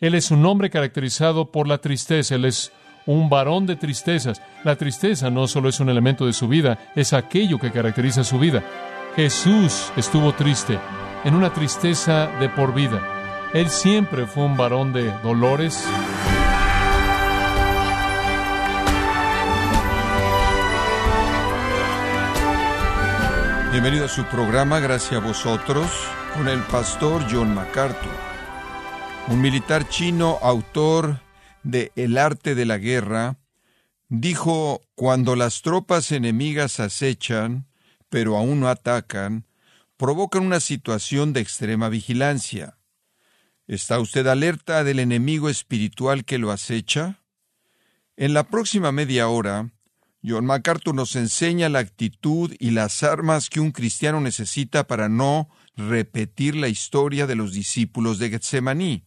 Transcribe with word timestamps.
Él 0.00 0.14
es 0.14 0.30
un 0.30 0.46
hombre 0.46 0.70
caracterizado 0.70 1.50
por 1.50 1.68
la 1.68 1.78
tristeza. 1.78 2.34
Él 2.34 2.46
es 2.46 2.72
un 3.04 3.28
varón 3.28 3.66
de 3.66 3.76
tristezas. 3.76 4.40
La 4.64 4.76
tristeza 4.76 5.28
no 5.28 5.46
solo 5.46 5.68
es 5.68 5.78
un 5.78 5.90
elemento 5.90 6.24
de 6.24 6.32
su 6.32 6.48
vida, 6.48 6.78
es 6.96 7.12
aquello 7.12 7.58
que 7.58 7.70
caracteriza 7.70 8.24
su 8.24 8.38
vida. 8.38 8.62
Jesús 9.14 9.92
estuvo 9.96 10.32
triste, 10.32 10.78
en 11.24 11.34
una 11.34 11.52
tristeza 11.52 12.30
de 12.40 12.48
por 12.48 12.72
vida. 12.72 13.50
Él 13.52 13.68
siempre 13.68 14.26
fue 14.26 14.44
un 14.44 14.56
varón 14.56 14.92
de 14.92 15.12
dolores. 15.22 15.84
Bienvenido 23.72 24.06
a 24.06 24.08
su 24.08 24.24
programa 24.24 24.80
Gracias 24.80 25.20
a 25.20 25.24
vosotros 25.24 25.86
con 26.34 26.48
el 26.48 26.60
pastor 26.62 27.24
John 27.30 27.54
MacArthur, 27.54 28.10
un 29.30 29.40
militar 29.40 29.88
chino 29.88 30.40
autor 30.42 31.20
de 31.62 31.92
El 31.94 32.18
arte 32.18 32.56
de 32.56 32.64
la 32.64 32.78
guerra, 32.78 33.38
dijo, 34.08 34.80
cuando 34.96 35.36
las 35.36 35.62
tropas 35.62 36.10
enemigas 36.10 36.80
acechan, 36.80 37.68
pero 38.08 38.36
aún 38.36 38.58
no 38.58 38.68
atacan, 38.68 39.46
provocan 39.96 40.44
una 40.44 40.58
situación 40.58 41.32
de 41.32 41.42
extrema 41.42 41.88
vigilancia. 41.88 42.76
¿Está 43.68 44.00
usted 44.00 44.26
alerta 44.26 44.82
del 44.82 44.98
enemigo 44.98 45.48
espiritual 45.48 46.24
que 46.24 46.38
lo 46.38 46.50
acecha? 46.50 47.22
En 48.16 48.34
la 48.34 48.42
próxima 48.42 48.90
media 48.90 49.28
hora, 49.28 49.70
John 50.24 50.44
MacArthur 50.44 50.96
nos 50.96 51.14
enseña 51.14 51.68
la 51.68 51.78
actitud 51.78 52.52
y 52.58 52.72
las 52.72 53.04
armas 53.04 53.48
que 53.48 53.60
un 53.60 53.70
cristiano 53.70 54.20
necesita 54.20 54.88
para 54.88 55.08
no 55.08 55.48
repetir 55.76 56.56
la 56.56 56.66
historia 56.66 57.28
de 57.28 57.36
los 57.36 57.52
discípulos 57.52 58.18
de 58.18 58.30
Getsemaní. 58.30 59.04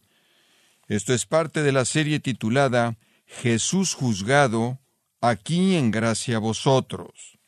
Esto 0.88 1.14
es 1.14 1.24
parte 1.24 1.62
de 1.62 1.72
la 1.72 1.84
serie 1.84 2.20
titulada 2.20 2.98
Jesús 3.26 3.94
juzgado, 3.94 4.80
aquí 5.20 5.76
en 5.76 5.90
gracia 5.90 6.36
a 6.36 6.40
vosotros. 6.40 7.38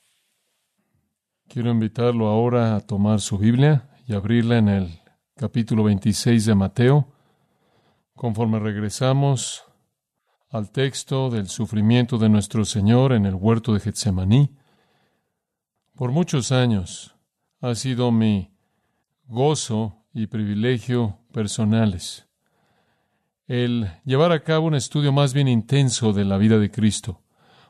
Quiero 1.46 1.70
invitarlo 1.70 2.28
ahora 2.28 2.77
a 2.77 2.80
tomar 2.80 3.20
su 3.20 3.36
Biblia 3.36 3.91
y 4.06 4.14
abrirla 4.14 4.56
en 4.56 4.69
el 4.69 5.00
capítulo 5.36 5.84
26 5.84 6.46
de 6.46 6.55
Mateo. 6.55 7.12
Conforme 8.14 8.58
regresamos 8.58 9.64
al 10.48 10.70
texto 10.70 11.28
del 11.28 11.48
sufrimiento 11.48 12.16
de 12.16 12.30
nuestro 12.30 12.64
Señor 12.64 13.12
en 13.12 13.27
el 13.27 13.34
huerto 13.34 13.74
de 13.74 13.80
Getsemaní. 13.80 14.56
Por 15.94 16.11
muchos 16.11 16.52
años 16.52 17.14
ha 17.61 17.74
sido 17.74 18.11
mi 18.11 18.50
gozo 19.27 20.06
y 20.14 20.27
privilegio 20.27 21.18
personales 21.33 22.25
el 23.47 23.89
llevar 24.05 24.33
a 24.33 24.42
cabo 24.42 24.66
un 24.66 24.75
estudio 24.75 25.12
más 25.12 25.33
bien 25.33 25.48
intenso 25.48 26.12
de 26.12 26.25
la 26.25 26.39
vida 26.39 26.58
de 26.58 26.70
Cristo. 26.70 27.20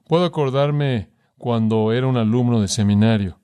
Puedo 0.07 0.25
acordarme 0.25 1.11
cuando 1.39 1.93
era 1.93 2.07
un 2.07 2.17
alumno 2.17 2.61
de 2.61 2.69
seminario, 2.69 3.39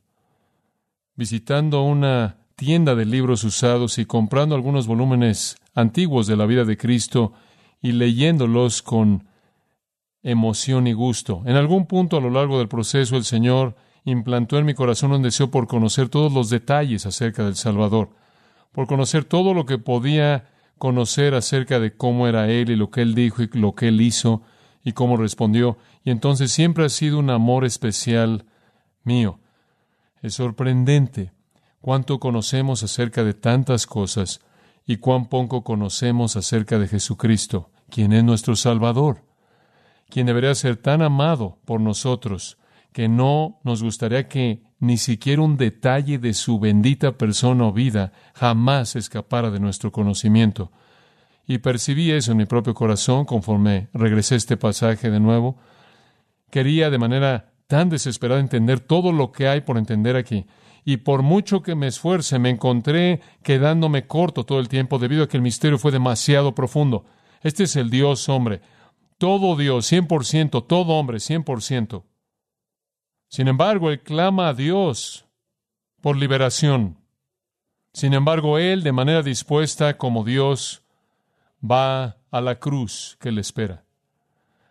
visitando 1.15 1.83
una 1.83 2.39
tienda 2.57 2.95
de 2.95 3.05
libros 3.05 3.45
usados 3.45 3.99
y 3.99 4.07
comprando 4.07 4.55
algunos 4.55 4.87
volúmenes 4.87 5.57
antiguos 5.75 6.27
de 6.27 6.37
la 6.37 6.47
vida 6.47 6.65
de 6.65 6.77
Cristo 6.77 7.33
y 7.81 7.93
leyéndolos 7.93 8.83
con 8.83 9.27
emoción 10.23 10.87
y 10.87 10.93
gusto. 10.93 11.43
En 11.45 11.57
algún 11.57 11.87
punto 11.87 12.17
a 12.17 12.21
lo 12.21 12.31
largo 12.31 12.59
del 12.59 12.69
proceso 12.69 13.17
el 13.17 13.25
Señor 13.25 13.75
implantó 14.05 14.59
en 14.59 14.67
mi 14.67 14.75
corazón 14.75 15.13
un 15.13 15.23
deseo 15.23 15.51
por 15.51 15.67
conocer 15.67 16.09
todos 16.09 16.33
los 16.33 16.49
detalles 16.49 17.05
acerca 17.05 17.45
del 17.45 17.57
Salvador, 17.57 18.11
por 18.71 18.87
conocer 18.87 19.25
todo 19.25 19.53
lo 19.53 19.67
que 19.67 19.79
podía 19.79 20.49
conocer 20.83 21.37
acerca 21.37 21.79
de 21.79 21.97
cómo 21.97 22.27
era 22.27 22.51
Él 22.51 22.69
y 22.69 22.75
lo 22.75 22.91
que 22.91 23.03
Él 23.03 23.15
dijo 23.15 23.41
y 23.41 23.49
lo 23.53 23.77
que 23.77 23.87
Él 23.87 24.01
hizo 24.01 24.43
y 24.83 24.95
cómo 24.95 25.17
respondió. 25.17 25.79
Y 26.03 26.11
entonces 26.11 26.51
siempre 26.51 26.85
ha 26.85 26.89
sido 26.89 27.21
un 27.21 27.31
amor 27.31 27.65
especial 27.65 28.47
mío. 29.05 29.39
Es 30.23 30.35
sorprendente 30.35 31.31
cuánto 31.81 32.19
conocemos 32.19 32.83
acerca 32.83 33.23
de 33.23 33.33
tantas 33.33 33.87
cosas 33.87 34.41
y 34.85 34.97
cuán 34.97 35.29
poco 35.29 35.63
conocemos 35.63 36.35
acerca 36.35 36.81
de 36.81 36.89
Jesucristo, 36.89 37.71
quien 37.89 38.13
es 38.13 38.25
nuestro 38.25 38.57
Salvador 38.57 39.23
quien 40.13 40.27
debería 40.27 40.55
ser 40.55 40.77
tan 40.77 41.01
amado 41.01 41.57
por 41.65 41.81
nosotros, 41.81 42.59
que 42.93 43.09
no 43.09 43.59
nos 43.65 43.83
gustaría 43.83 44.29
que 44.29 44.63
ni 44.83 44.99
siquiera 44.99 45.43
un 45.43 45.57
detalle 45.57 46.19
de 46.19 46.35
su 46.35 46.59
bendita 46.59 47.13
persona 47.13 47.67
o 47.69 47.73
vida 47.73 48.13
jamás 48.35 48.97
escapara 48.97 49.49
de 49.53 49.61
nuestro 49.61 49.93
conocimiento. 49.93 50.73
Y 51.47 51.59
percibí 51.59 52.11
eso 52.11 52.33
en 52.33 52.39
mi 52.39 52.47
propio 52.47 52.75
corazón 52.75 53.25
conforme 53.25 53.91
regresé 53.95 54.35
a 54.35 54.39
este 54.39 54.57
pasaje 54.57 55.09
de 55.09 55.21
nuevo. 55.21 55.57
Quería 56.51 56.91
de 56.91 56.99
manera 56.99 57.53
tan 57.69 57.91
desesperada 57.91 58.41
entender 58.41 58.81
todo 58.81 59.13
lo 59.13 59.31
que 59.31 59.47
hay 59.47 59.61
por 59.61 59.79
entender 59.79 60.17
aquí. 60.17 60.47
Y 60.85 60.97
por 60.97 61.23
mucho 61.23 61.63
que 61.63 61.77
me 61.77 61.87
esfuerce, 61.87 62.41
me 62.41 62.51
encontré 62.51 63.21
quedándome 63.45 64.09
corto 64.09 64.43
todo 64.43 64.59
el 64.59 64.69
tiempo 64.69 64.99
debido 64.99 65.23
a 65.23 65.29
que 65.29 65.37
el 65.37 65.45
misterio 65.45 65.79
fue 65.79 65.93
demasiado 65.93 66.57
profundo. 66.57 67.05
Este 67.43 67.63
es 67.63 67.77
el 67.77 67.89
Dios 67.89 68.29
hombre, 68.29 68.63
todo 69.17 69.55
Dios, 69.55 69.93
100%, 69.93 70.67
todo 70.67 70.95
hombre, 70.95 71.19
100%. 71.19 72.03
Sin 73.33 73.49
embargo, 73.49 73.91
Él 73.91 74.01
clama 74.01 74.49
a 74.49 74.53
Dios 74.53 75.25
por 76.03 76.19
liberación. 76.19 76.99
Sin 77.95 78.13
embargo, 78.13 78.59
Él, 78.59 78.83
de 78.83 78.93
manera 78.93 79.23
dispuesta 79.23 79.97
como 79.97 80.23
Dios, 80.23 80.83
va 81.65 82.19
a 82.31 82.43
la 82.43 82.59
cruz 82.59 83.17
que 83.21 83.33
le 83.33 83.41
espera. 83.41 83.85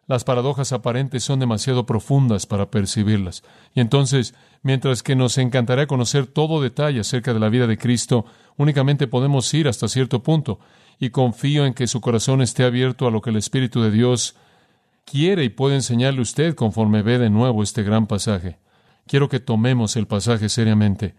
Las 0.05 0.23
paradojas 0.23 0.73
aparentes 0.73 1.23
son 1.23 1.39
demasiado 1.39 1.87
profundas 1.87 2.45
para 2.45 2.69
percibirlas. 2.69 3.41
Y 3.73 3.79
entonces, 3.79 4.35
mientras 4.61 5.01
que 5.01 5.15
nos 5.15 5.39
encantaría 5.39 5.87
conocer 5.87 6.27
todo 6.27 6.61
detalle 6.61 6.99
acerca 6.99 7.33
de 7.33 7.39
la 7.39 7.49
vida 7.49 7.65
de 7.65 7.79
Cristo, 7.79 8.25
únicamente 8.57 9.07
podemos 9.07 9.51
ir 9.55 9.67
hasta 9.67 9.87
cierto 9.87 10.21
punto 10.21 10.59
y 10.99 11.09
confío 11.09 11.65
en 11.65 11.73
que 11.73 11.87
su 11.87 11.99
corazón 11.99 12.43
esté 12.43 12.63
abierto 12.63 13.07
a 13.07 13.11
lo 13.11 13.21
que 13.21 13.31
el 13.31 13.37
Espíritu 13.37 13.81
de 13.81 13.89
Dios 13.89 14.35
quiere 15.11 15.43
y 15.43 15.49
puede 15.49 15.75
enseñarle 15.75 16.21
usted 16.21 16.55
conforme 16.55 17.01
ve 17.01 17.19
de 17.19 17.29
nuevo 17.29 17.63
este 17.63 17.83
gran 17.83 18.07
pasaje. 18.07 18.59
Quiero 19.07 19.27
que 19.27 19.41
tomemos 19.41 19.97
el 19.97 20.07
pasaje 20.07 20.47
seriamente. 20.47 21.15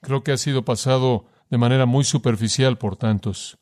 Creo 0.00 0.22
que 0.22 0.30
ha 0.30 0.36
sido 0.36 0.64
pasado 0.64 1.26
de 1.50 1.58
manera 1.58 1.84
muy 1.84 2.04
superficial 2.04 2.78
por 2.78 2.94
tantos. 2.94 3.58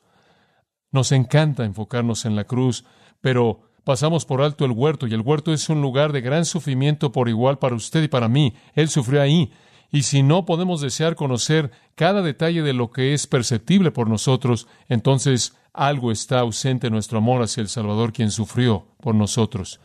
Nos 0.93 1.13
encanta 1.13 1.65
enfocarnos 1.65 2.27
en 2.27 2.37
la 2.37 2.45
cruz, 2.45 2.85
pero 3.23 3.63
pasamos 3.83 4.27
por 4.27 4.43
alto 4.43 4.67
el 4.67 4.73
huerto, 4.73 5.07
y 5.07 5.15
el 5.15 5.23
huerto 5.23 5.51
es 5.51 5.71
un 5.71 5.81
lugar 5.81 6.13
de 6.13 6.21
gran 6.21 6.45
sufrimiento 6.45 7.11
por 7.11 7.31
igual 7.31 7.59
para 7.59 7.75
usted 7.75 8.03
y 8.03 8.09
para 8.09 8.29
mí. 8.29 8.55
Él 8.75 8.91
sufrió 8.91 9.23
ahí, 9.23 9.51
y 9.91 10.03
si 10.03 10.23
no 10.23 10.45
podemos 10.45 10.83
desear 10.83 11.15
conocer 11.15 11.71
cada 11.95 12.21
detalle 12.21 12.63
de 12.63 12.75
lo 12.75 12.91
que 12.91 13.15
es 13.15 13.27
perceptible 13.27 13.93
por 13.93 14.11
nosotros, 14.11 14.69
entonces 14.89 15.57
algo 15.73 16.13
está 16.13 16.41
ausente 16.41 16.89
en 16.89 16.93
nuestro 16.93 17.19
amor 17.19 17.43
hacia 17.43 17.61
el 17.61 17.69
Salvador 17.69 18.13
quien 18.13 18.31
sufrió 18.31 18.87
por 19.01 19.15
nosotros. 19.15 19.81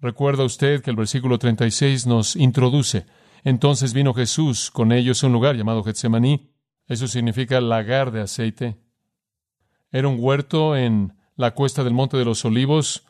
Recuerda 0.00 0.44
usted 0.44 0.82
que 0.82 0.90
el 0.90 0.96
versículo 0.96 1.38
36 1.38 2.06
nos 2.06 2.36
introduce. 2.36 3.06
Entonces 3.44 3.92
vino 3.94 4.12
Jesús 4.12 4.70
con 4.70 4.92
ellos 4.92 5.22
a 5.22 5.26
un 5.26 5.32
lugar 5.32 5.56
llamado 5.56 5.82
Getsemaní. 5.82 6.50
Eso 6.86 7.08
significa 7.08 7.60
lagar 7.60 8.10
de 8.10 8.20
aceite. 8.20 8.76
Era 9.90 10.08
un 10.08 10.16
huerto 10.18 10.76
en 10.76 11.14
la 11.36 11.52
cuesta 11.52 11.84
del 11.84 11.94
Monte 11.94 12.16
de 12.16 12.24
los 12.24 12.44
Olivos, 12.44 13.04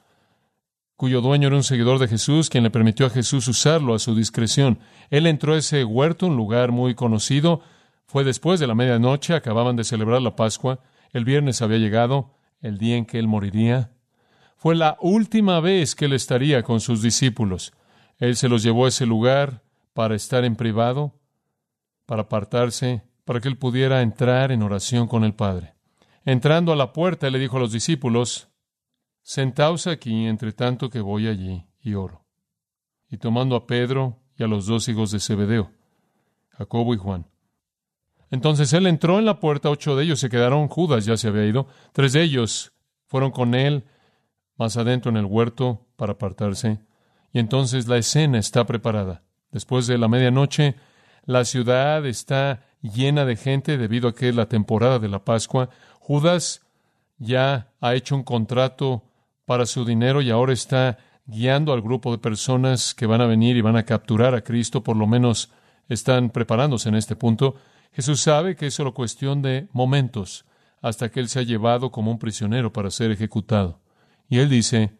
cuyo 0.97 1.21
dueño 1.21 1.49
era 1.49 1.57
un 1.57 1.65
seguidor 1.65 1.99
de 1.99 2.09
Jesús, 2.09 2.49
quien 2.49 2.65
le 2.65 2.71
permitió 2.71 3.07
a 3.07 3.11
Jesús 3.11 3.49
usarlo 3.49 3.95
a 3.95 3.99
su 3.99 4.15
discreción. 4.15 4.79
Él 5.11 5.27
entró 5.27 5.55
a 5.55 5.59
ese 5.59 5.85
huerto, 5.85 6.27
un 6.27 6.37
lugar 6.37 6.73
muy 6.73 6.95
conocido. 6.95 7.61
Fue 8.07 8.25
después 8.25 8.61
de 8.61 8.67
la 8.67 8.75
medianoche, 8.75 9.35
acababan 9.35 9.77
de 9.77 9.85
celebrar 9.85 10.23
la 10.23 10.37
Pascua. 10.37 10.81
El 11.17 11.25
viernes 11.25 11.63
había 11.63 11.79
llegado, 11.79 12.35
el 12.61 12.77
día 12.77 12.95
en 12.95 13.07
que 13.07 13.19
él 13.19 13.27
moriría. 13.27 13.91
Fue 14.59 14.77
la 14.77 14.99
última 15.01 15.61
vez 15.61 15.95
que 15.95 16.05
él 16.05 16.13
estaría 16.13 16.63
con 16.63 16.79
sus 16.79 17.01
discípulos. 17.01 17.73
Él 18.19 18.37
se 18.37 18.51
los 18.51 18.63
llevó 18.63 18.85
a 18.85 18.89
ese 18.89 19.07
lugar 19.07 19.63
para 19.95 20.15
estar 20.15 20.45
en 20.45 20.57
privado, 20.57 21.19
para 22.05 22.25
apartarse, 22.25 23.03
para 23.25 23.41
que 23.41 23.49
él 23.49 23.57
pudiera 23.57 24.03
entrar 24.03 24.53
en 24.53 24.63
oración 24.63 25.09
con 25.09 25.25
el 25.25 25.33
Padre. 25.33 25.73
Entrando 26.27 26.71
a 26.71 26.77
la 26.77 26.93
puerta, 26.93 27.31
le 27.31 27.39
dijo 27.39 27.57
a 27.57 27.61
los 27.61 27.73
discípulos, 27.73 28.51
Sentaos 29.23 29.87
aquí 29.87 30.27
entre 30.27 30.53
tanto 30.53 30.91
que 30.91 31.01
voy 31.01 31.29
allí 31.29 31.65
y 31.81 31.95
oro. 31.95 32.27
Y 33.09 33.17
tomando 33.17 33.57
a 33.57 33.67
Pedro 33.67 34.19
y 34.37 34.43
a 34.43 34.49
los 34.49 34.67
dos 34.67 34.87
hijos 34.91 35.13
de 35.13 35.21
Zebedeo, 35.21 35.71
Jacobo 36.51 36.93
y 36.93 36.99
Juan. 36.99 37.25
Entonces 38.31 38.73
él 38.73 38.87
entró 38.87 39.19
en 39.19 39.25
la 39.25 39.41
puerta, 39.41 39.71
ocho 39.71 39.97
de 39.97 40.05
ellos 40.05 40.21
se 40.21 40.31
quedaron, 40.31 40.69
Judas 40.69 41.05
ya 41.05 41.17
se 41.17 41.29
había 41.29 41.47
ido, 41.47 41.69
tres 41.93 42.13
de 42.13 42.23
ellos 42.23 42.73
fueron 43.07 43.31
con 43.31 43.55
él 43.55 43.85
más 44.57 44.77
adentro 44.77 45.11
en 45.11 45.17
el 45.17 45.27
huerto 45.27 45.87
para 45.97 46.13
apartarse. 46.13 46.81
Y 47.33 47.39
entonces 47.39 47.87
la 47.87 47.99
escena 47.99 48.39
está 48.39 48.67
preparada. 48.67 49.23
Después 49.51 49.87
de 49.87 49.99
la 49.99 50.09
medianoche, 50.09 50.75
la 51.25 51.45
ciudad 51.45 52.05
está 52.07 52.65
llena 52.81 53.25
de 53.25 53.37
gente 53.37 53.79
debido 53.79 54.09
a 54.09 54.15
que 54.15 54.29
es 54.29 54.35
la 54.35 54.49
temporada 54.49 54.99
de 54.99 55.09
la 55.09 55.25
Pascua. 55.25 55.69
Judas 56.01 56.63
ya 57.19 57.73
ha 57.81 57.95
hecho 57.95 58.15
un 58.15 58.23
contrato 58.23 59.03
para 59.45 59.67
su 59.67 59.85
dinero 59.85 60.23
y 60.23 60.31
ahora 60.31 60.53
está 60.53 60.99
guiando 61.27 61.73
al 61.73 61.83
grupo 61.83 62.13
de 62.13 62.19
personas 62.19 62.95
que 62.95 63.07
van 63.07 63.21
a 63.21 63.27
venir 63.27 63.57
y 63.57 63.61
van 63.61 63.77
a 63.77 63.85
capturar 63.85 64.35
a 64.35 64.43
Cristo, 64.43 64.83
por 64.83 64.97
lo 64.97 65.07
menos 65.07 65.51
están 65.89 66.31
preparándose 66.31 66.89
en 66.89 66.97
este 66.97 67.17
punto. 67.17 67.57
Jesús 67.97 68.21
sabe 68.21 68.57
que 68.57 68.67
es 68.67 68.75
solo 68.75 68.93
cuestión 68.93 69.41
de 69.41 69.69
momentos 69.73 70.45
hasta 70.83 71.11
que 71.11 71.19
Él 71.19 71.31
se 71.31 71.39
ha 71.39 71.45
llevado 71.45 71.91
como 71.91 72.11
un 72.11 72.19
prisionero 72.19 72.71
para 72.71 72.91
ser 72.91 73.11
ejecutado. 73.11 73.81
Y 74.29 74.41
Él 74.41 74.51
dice, 74.51 74.99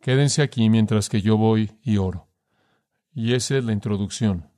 quédense 0.00 0.42
aquí 0.42 0.68
mientras 0.68 1.08
que 1.08 1.22
yo 1.22 1.36
voy 1.36 1.70
y 1.84 1.98
oro. 1.98 2.26
Y 3.14 3.34
esa 3.34 3.58
es 3.58 3.64
la 3.64 3.72
introducción. 3.72 4.50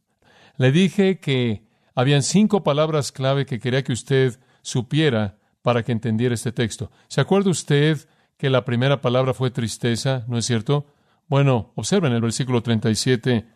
Le 0.57 0.73
dije 0.73 1.21
que 1.21 1.67
habían 1.95 2.23
cinco 2.23 2.65
palabras 2.65 3.13
clave 3.13 3.45
que 3.45 3.61
quería 3.61 3.85
que 3.85 3.93
usted 3.93 4.41
supiera 4.63 5.37
para 5.61 5.83
que 5.83 5.93
entendiera 5.93 6.35
este 6.35 6.53
texto. 6.53 6.91
¿Se 7.09 7.21
acuerda 7.21 7.51
usted 7.51 8.09
que 8.39 8.49
la 8.49 8.65
primera 8.65 9.03
palabra 9.03 9.35
fue 9.35 9.51
tristeza, 9.51 10.25
no 10.27 10.39
es 10.39 10.47
cierto? 10.47 10.87
Bueno, 11.29 11.75
observen 11.75 12.15
el 12.15 12.23
versículo 12.23 12.63
37. 12.63 13.47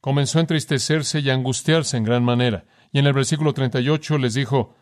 Comenzó 0.00 0.38
a 0.38 0.40
entristecerse 0.40 1.20
y 1.20 1.28
a 1.28 1.34
angustiarse 1.34 1.98
en 1.98 2.04
gran 2.04 2.24
manera. 2.24 2.64
Y 2.94 3.00
en 3.00 3.08
el 3.08 3.12
versículo 3.12 3.52
38 3.52 4.18
les 4.18 4.34
dijo, 4.34 4.72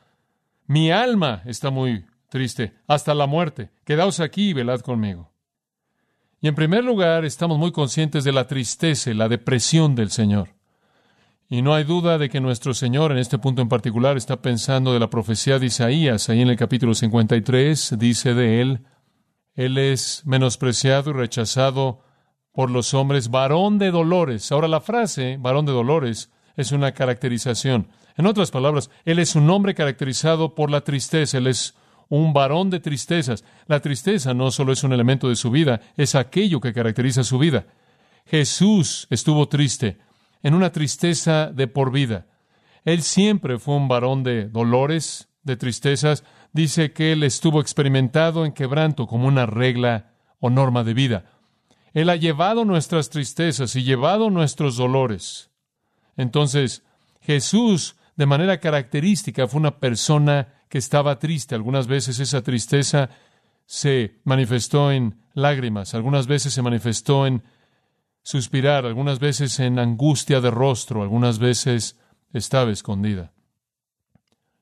mi 0.66 0.90
alma 0.90 1.40
está 1.46 1.70
muy 1.70 2.04
triste, 2.28 2.74
hasta 2.86 3.14
la 3.14 3.26
muerte. 3.26 3.70
Quedaos 3.86 4.20
aquí 4.20 4.50
y 4.50 4.52
velad 4.52 4.80
conmigo. 4.80 5.32
Y 6.38 6.48
en 6.48 6.54
primer 6.54 6.84
lugar, 6.84 7.24
estamos 7.24 7.56
muy 7.58 7.72
conscientes 7.72 8.22
de 8.24 8.32
la 8.32 8.46
tristeza 8.46 9.10
y 9.10 9.14
la 9.14 9.30
depresión 9.30 9.94
del 9.94 10.10
Señor. 10.10 10.50
Y 11.48 11.62
no 11.62 11.72
hay 11.72 11.84
duda 11.84 12.18
de 12.18 12.28
que 12.28 12.42
nuestro 12.42 12.74
Señor 12.74 13.12
en 13.12 13.18
este 13.18 13.38
punto 13.38 13.62
en 13.62 13.70
particular 13.70 14.18
está 14.18 14.42
pensando 14.42 14.92
de 14.92 15.00
la 15.00 15.08
profecía 15.08 15.58
de 15.58 15.66
Isaías. 15.66 16.28
Ahí 16.28 16.42
en 16.42 16.50
el 16.50 16.56
capítulo 16.58 16.94
53 16.94 17.94
dice 17.98 18.34
de 18.34 18.60
él, 18.60 18.80
Él 19.54 19.78
es 19.78 20.20
menospreciado 20.26 21.12
y 21.12 21.14
rechazado 21.14 22.02
por 22.52 22.70
los 22.70 22.92
hombres, 22.92 23.30
varón 23.30 23.78
de 23.78 23.90
dolores. 23.90 24.52
Ahora 24.52 24.68
la 24.68 24.82
frase 24.82 25.38
varón 25.40 25.64
de 25.64 25.72
dolores 25.72 26.30
es 26.56 26.72
una 26.72 26.92
caracterización. 26.92 27.88
En 28.16 28.26
otras 28.26 28.50
palabras, 28.50 28.90
Él 29.04 29.18
es 29.18 29.34
un 29.34 29.48
hombre 29.50 29.74
caracterizado 29.74 30.54
por 30.54 30.70
la 30.70 30.82
tristeza. 30.82 31.38
Él 31.38 31.46
es 31.46 31.74
un 32.08 32.34
varón 32.34 32.68
de 32.68 32.78
tristezas. 32.78 33.42
La 33.66 33.80
tristeza 33.80 34.34
no 34.34 34.50
solo 34.50 34.72
es 34.72 34.84
un 34.84 34.92
elemento 34.92 35.30
de 35.30 35.36
su 35.36 35.50
vida, 35.50 35.80
es 35.96 36.14
aquello 36.14 36.60
que 36.60 36.74
caracteriza 36.74 37.24
su 37.24 37.38
vida. 37.38 37.66
Jesús 38.26 39.06
estuvo 39.08 39.48
triste, 39.48 39.96
en 40.42 40.52
una 40.52 40.72
tristeza 40.72 41.50
de 41.52 41.68
por 41.68 41.90
vida. 41.90 42.26
Él 42.84 43.02
siempre 43.02 43.58
fue 43.58 43.76
un 43.76 43.88
varón 43.88 44.24
de 44.24 44.48
dolores, 44.48 45.28
de 45.42 45.56
tristezas. 45.56 46.24
Dice 46.52 46.92
que 46.92 47.12
él 47.12 47.22
estuvo 47.22 47.60
experimentado 47.60 48.44
en 48.44 48.52
quebranto 48.52 49.06
como 49.06 49.26
una 49.26 49.46
regla 49.46 50.12
o 50.38 50.50
norma 50.50 50.84
de 50.84 50.94
vida. 50.94 51.24
Él 51.94 52.10
ha 52.10 52.16
llevado 52.16 52.64
nuestras 52.64 53.10
tristezas 53.10 53.76
y 53.76 53.84
llevado 53.84 54.30
nuestros 54.30 54.76
dolores. 54.76 55.50
Entonces, 56.16 56.82
Jesús, 57.20 57.96
de 58.22 58.26
manera 58.26 58.60
característica, 58.60 59.48
fue 59.48 59.58
una 59.58 59.80
persona 59.80 60.46
que 60.68 60.78
estaba 60.78 61.18
triste. 61.18 61.56
Algunas 61.56 61.88
veces 61.88 62.20
esa 62.20 62.40
tristeza 62.40 63.10
se 63.66 64.20
manifestó 64.22 64.92
en 64.92 65.24
lágrimas, 65.34 65.92
algunas 65.94 66.28
veces 66.28 66.52
se 66.54 66.62
manifestó 66.62 67.26
en 67.26 67.42
suspirar, 68.22 68.86
algunas 68.86 69.18
veces 69.18 69.58
en 69.58 69.80
angustia 69.80 70.40
de 70.40 70.52
rostro, 70.52 71.02
algunas 71.02 71.40
veces 71.40 71.98
estaba 72.32 72.70
escondida. 72.70 73.32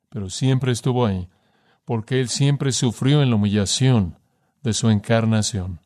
Pero 0.08 0.30
siempre 0.30 0.72
estuvo 0.72 1.04
ahí, 1.04 1.28
porque 1.84 2.18
Él 2.18 2.30
siempre 2.30 2.72
sufrió 2.72 3.22
en 3.22 3.28
la 3.28 3.36
humillación 3.36 4.18
de 4.62 4.72
su 4.72 4.88
encarnación. 4.88 5.80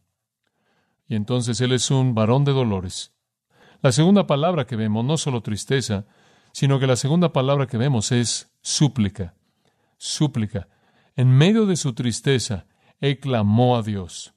Y 1.09 1.17
entonces 1.17 1.61
Él 1.61 1.73
es 1.73 1.91
un 1.91 2.15
varón 2.15 2.44
de 2.44 2.53
dolores. 2.53 3.12
La 3.82 3.91
segunda 3.91 4.29
palabra 4.29 4.65
que 4.65 4.76
vemos, 4.76 5.05
no 5.05 5.17
solo 5.17 5.41
tristeza, 5.41 6.05
sino 6.54 6.80
que 6.80 6.86
la 6.86 6.96
segunda 6.96 7.34
palabra 7.34 7.66
que 7.66 7.76
vemos 7.76 8.12
es 8.12 8.50
súplica 8.62 9.34
súplica. 10.04 10.68
En 11.16 11.30
medio 11.30 11.66
de 11.66 11.76
su 11.76 11.94
tristeza, 11.94 12.66
él 13.00 13.18
clamó 13.18 13.76
a 13.76 13.82
Dios. 13.82 14.34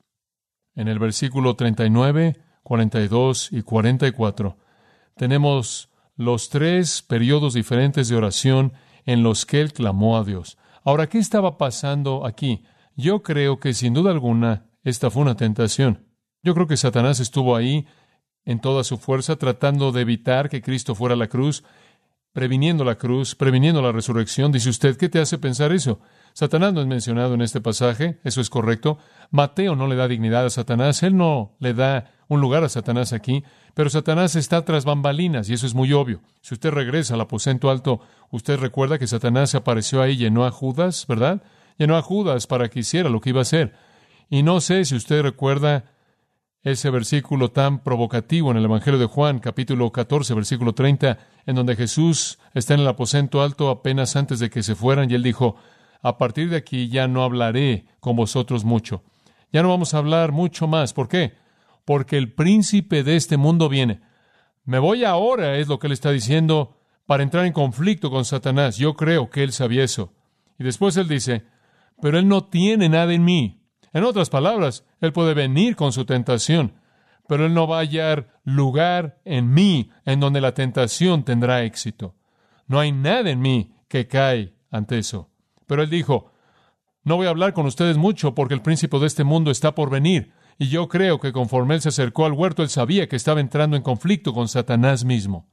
En 0.76 0.88
el 0.88 1.00
versículo 1.00 1.56
39, 1.56 2.38
42 2.64 3.52
y 3.52 3.62
44 3.62 4.58
tenemos 5.16 5.90
los 6.16 6.50
tres 6.50 7.02
periodos 7.02 7.54
diferentes 7.54 8.08
de 8.08 8.16
oración 8.16 8.74
en 9.06 9.24
los 9.24 9.46
que 9.46 9.62
él 9.62 9.74
clamó 9.74 10.18
a 10.18 10.24
Dios. 10.24 10.58
Ahora, 10.84 11.08
¿qué 11.08 11.18
estaba 11.18 11.58
pasando 11.58 12.26
aquí? 12.26 12.64
Yo 12.96 13.24
creo 13.24 13.60
que 13.60 13.74
sin 13.74 13.94
duda 13.94 14.12
alguna 14.12 14.68
esta 14.84 15.10
fue 15.10 15.24
una 15.24 15.36
tentación. 15.36 16.06
Yo 16.44 16.54
creo 16.54 16.68
que 16.68 16.78
Satanás 16.78 17.20
estuvo 17.20 17.56
ahí 17.56 17.88
en 18.46 18.60
toda 18.60 18.84
su 18.84 18.98
fuerza 18.98 19.36
tratando 19.36 19.92
de 19.92 20.02
evitar 20.02 20.50
que 20.50 20.62
Cristo 20.62 20.96
fuera 20.96 21.16
a 21.16 21.18
la 21.18 21.28
cruz 21.28 21.64
previniendo 22.38 22.84
la 22.84 23.00
cruz, 23.00 23.34
previniendo 23.34 23.82
la 23.82 23.92
resurrección. 23.92 24.52
Dice 24.52 24.70
usted, 24.70 24.96
¿qué 24.96 25.10
te 25.10 25.20
hace 25.20 25.40
pensar 25.40 25.72
eso? 25.72 26.00
Satanás 26.34 26.72
no 26.72 26.82
es 26.82 26.86
mencionado 26.86 27.34
en 27.34 27.42
este 27.42 27.62
pasaje, 27.62 28.20
eso 28.24 28.42
es 28.42 28.52
correcto. 28.52 29.00
Mateo 29.32 29.76
no 29.76 29.88
le 29.88 29.96
da 29.96 30.08
dignidad 30.08 30.46
a 30.46 30.52
Satanás, 30.52 31.02
él 31.02 31.18
no 31.18 31.56
le 31.58 31.74
da 31.74 32.12
un 32.28 32.40
lugar 32.40 32.64
a 32.64 32.70
Satanás 32.70 33.12
aquí, 33.12 33.44
pero 33.74 33.90
Satanás 33.90 34.36
está 34.36 34.64
tras 34.64 34.86
bambalinas 34.86 35.50
y 35.50 35.54
eso 35.54 35.66
es 35.66 35.74
muy 35.74 35.94
obvio. 35.94 36.22
Si 36.42 36.54
usted 36.54 36.70
regresa 36.70 37.16
al 37.16 37.22
aposento 37.22 37.72
alto, 37.72 38.02
usted 38.30 38.60
recuerda 38.60 39.00
que 39.00 39.08
Satanás 39.08 39.50
se 39.50 39.58
apareció 39.58 40.04
ahí 40.04 40.16
llenó 40.16 40.46
a 40.46 40.52
Judas, 40.52 41.08
¿verdad? 41.08 41.42
Llenó 41.80 41.98
a 41.98 42.04
Judas 42.04 42.46
para 42.46 42.70
que 42.70 42.82
hiciera 42.82 43.10
lo 43.10 43.20
que 43.20 43.32
iba 43.32 43.40
a 43.40 43.50
hacer. 43.50 43.74
Y 44.30 44.44
no 44.44 44.62
sé 44.62 44.86
si 44.86 44.96
usted 44.96 45.24
recuerda 45.24 45.86
ese 46.72 46.90
versículo 46.90 47.52
tan 47.52 47.80
provocativo 47.80 48.52
en 48.52 48.58
el 48.58 48.66
Evangelio 48.66 49.00
de 49.00 49.06
Juan, 49.06 49.40
capítulo 49.40 49.92
14, 49.92 50.34
versículo 50.34 50.74
30, 50.74 51.18
en 51.46 51.56
donde 51.56 51.76
Jesús 51.76 52.40
está 52.54 52.74
en 52.74 52.82
el 52.82 52.88
aposento 52.88 53.42
alto 53.42 53.70
apenas 53.70 54.16
antes 54.16 54.40
de 54.40 54.50
que 54.50 54.64
se 54.64 54.76
fueran 54.76 55.10
y 55.10 55.14
él 55.14 55.24
dijo, 55.24 55.56
a 56.02 56.18
partir 56.18 56.50
de 56.50 56.58
aquí 56.58 56.90
ya 56.90 57.08
no 57.08 57.24
hablaré 57.24 57.86
con 58.00 58.16
vosotros 58.16 58.66
mucho. 58.66 59.04
Ya 59.54 59.64
no 59.64 59.70
vamos 59.70 59.94
a 59.94 60.00
hablar 60.00 60.34
mucho 60.34 60.68
más. 60.68 60.94
¿Por 60.94 61.08
qué? 61.08 61.34
Porque 61.86 62.18
el 62.18 62.34
príncipe 62.34 63.04
de 63.04 63.16
este 63.16 63.38
mundo 63.38 63.70
viene. 63.70 64.02
Me 64.66 64.80
voy 64.80 65.06
ahora, 65.06 65.58
es 65.58 65.70
lo 65.70 65.80
que 65.80 65.88
él 65.88 65.94
está 65.94 66.12
diciendo, 66.12 66.78
para 67.06 67.24
entrar 67.24 67.46
en 67.46 67.54
conflicto 67.54 68.12
con 68.12 68.26
Satanás. 68.26 68.78
Yo 68.78 68.96
creo 68.96 69.30
que 69.30 69.44
él 69.44 69.54
sabía 69.54 69.84
eso. 69.84 70.14
Y 70.60 70.66
después 70.66 70.98
él 70.98 71.08
dice, 71.08 71.46
pero 72.02 72.20
él 72.20 72.28
no 72.28 72.44
tiene 72.44 72.90
nada 72.90 73.14
en 73.14 73.24
mí. 73.24 73.62
En 73.94 74.04
otras 74.04 74.30
palabras, 74.30 74.86
Él 75.02 75.14
puede 75.14 75.34
venir 75.34 75.76
con 75.76 75.92
su 75.92 76.06
tentación, 76.06 76.74
pero 77.28 77.46
Él 77.46 77.54
no 77.54 77.68
va 77.68 77.78
a 77.78 77.82
hallar 77.82 78.40
lugar 78.44 79.20
en 79.26 79.54
mí 79.54 79.90
en 80.06 80.20
donde 80.20 80.42
la 80.42 80.54
tentación 80.54 81.24
tendrá 81.24 81.64
éxito. 81.64 82.16
No 82.68 82.80
hay 82.80 82.92
nada 82.92 83.30
en 83.30 83.40
mí 83.40 83.74
que 83.88 84.08
cae 84.08 84.54
ante 84.70 84.98
eso. 84.98 85.30
Pero 85.66 85.84
Él 85.84 85.90
dijo, 85.90 86.32
no 87.04 87.16
voy 87.16 87.28
a 87.28 87.30
hablar 87.30 87.54
con 87.54 87.66
ustedes 87.66 87.98
mucho 87.98 88.36
porque 88.36 88.54
el 88.54 88.62
príncipe 88.62 89.00
de 89.00 89.08
este 89.08 89.24
mundo 89.24 89.52
está 89.52 89.74
por 89.74 89.90
venir. 89.90 90.34
Y 90.58 90.68
yo 90.70 90.88
creo 90.88 91.20
que 91.20 91.32
conforme 91.32 91.76
Él 91.76 91.82
se 91.82 91.90
acercó 91.90 92.26
al 92.26 92.34
huerto, 92.34 92.64
Él 92.64 92.70
sabía 92.70 93.08
que 93.08 93.16
estaba 93.16 93.40
entrando 93.40 93.78
en 93.78 93.84
conflicto 93.84 94.34
con 94.34 94.48
Satanás 94.48 95.06
mismo. 95.06 95.48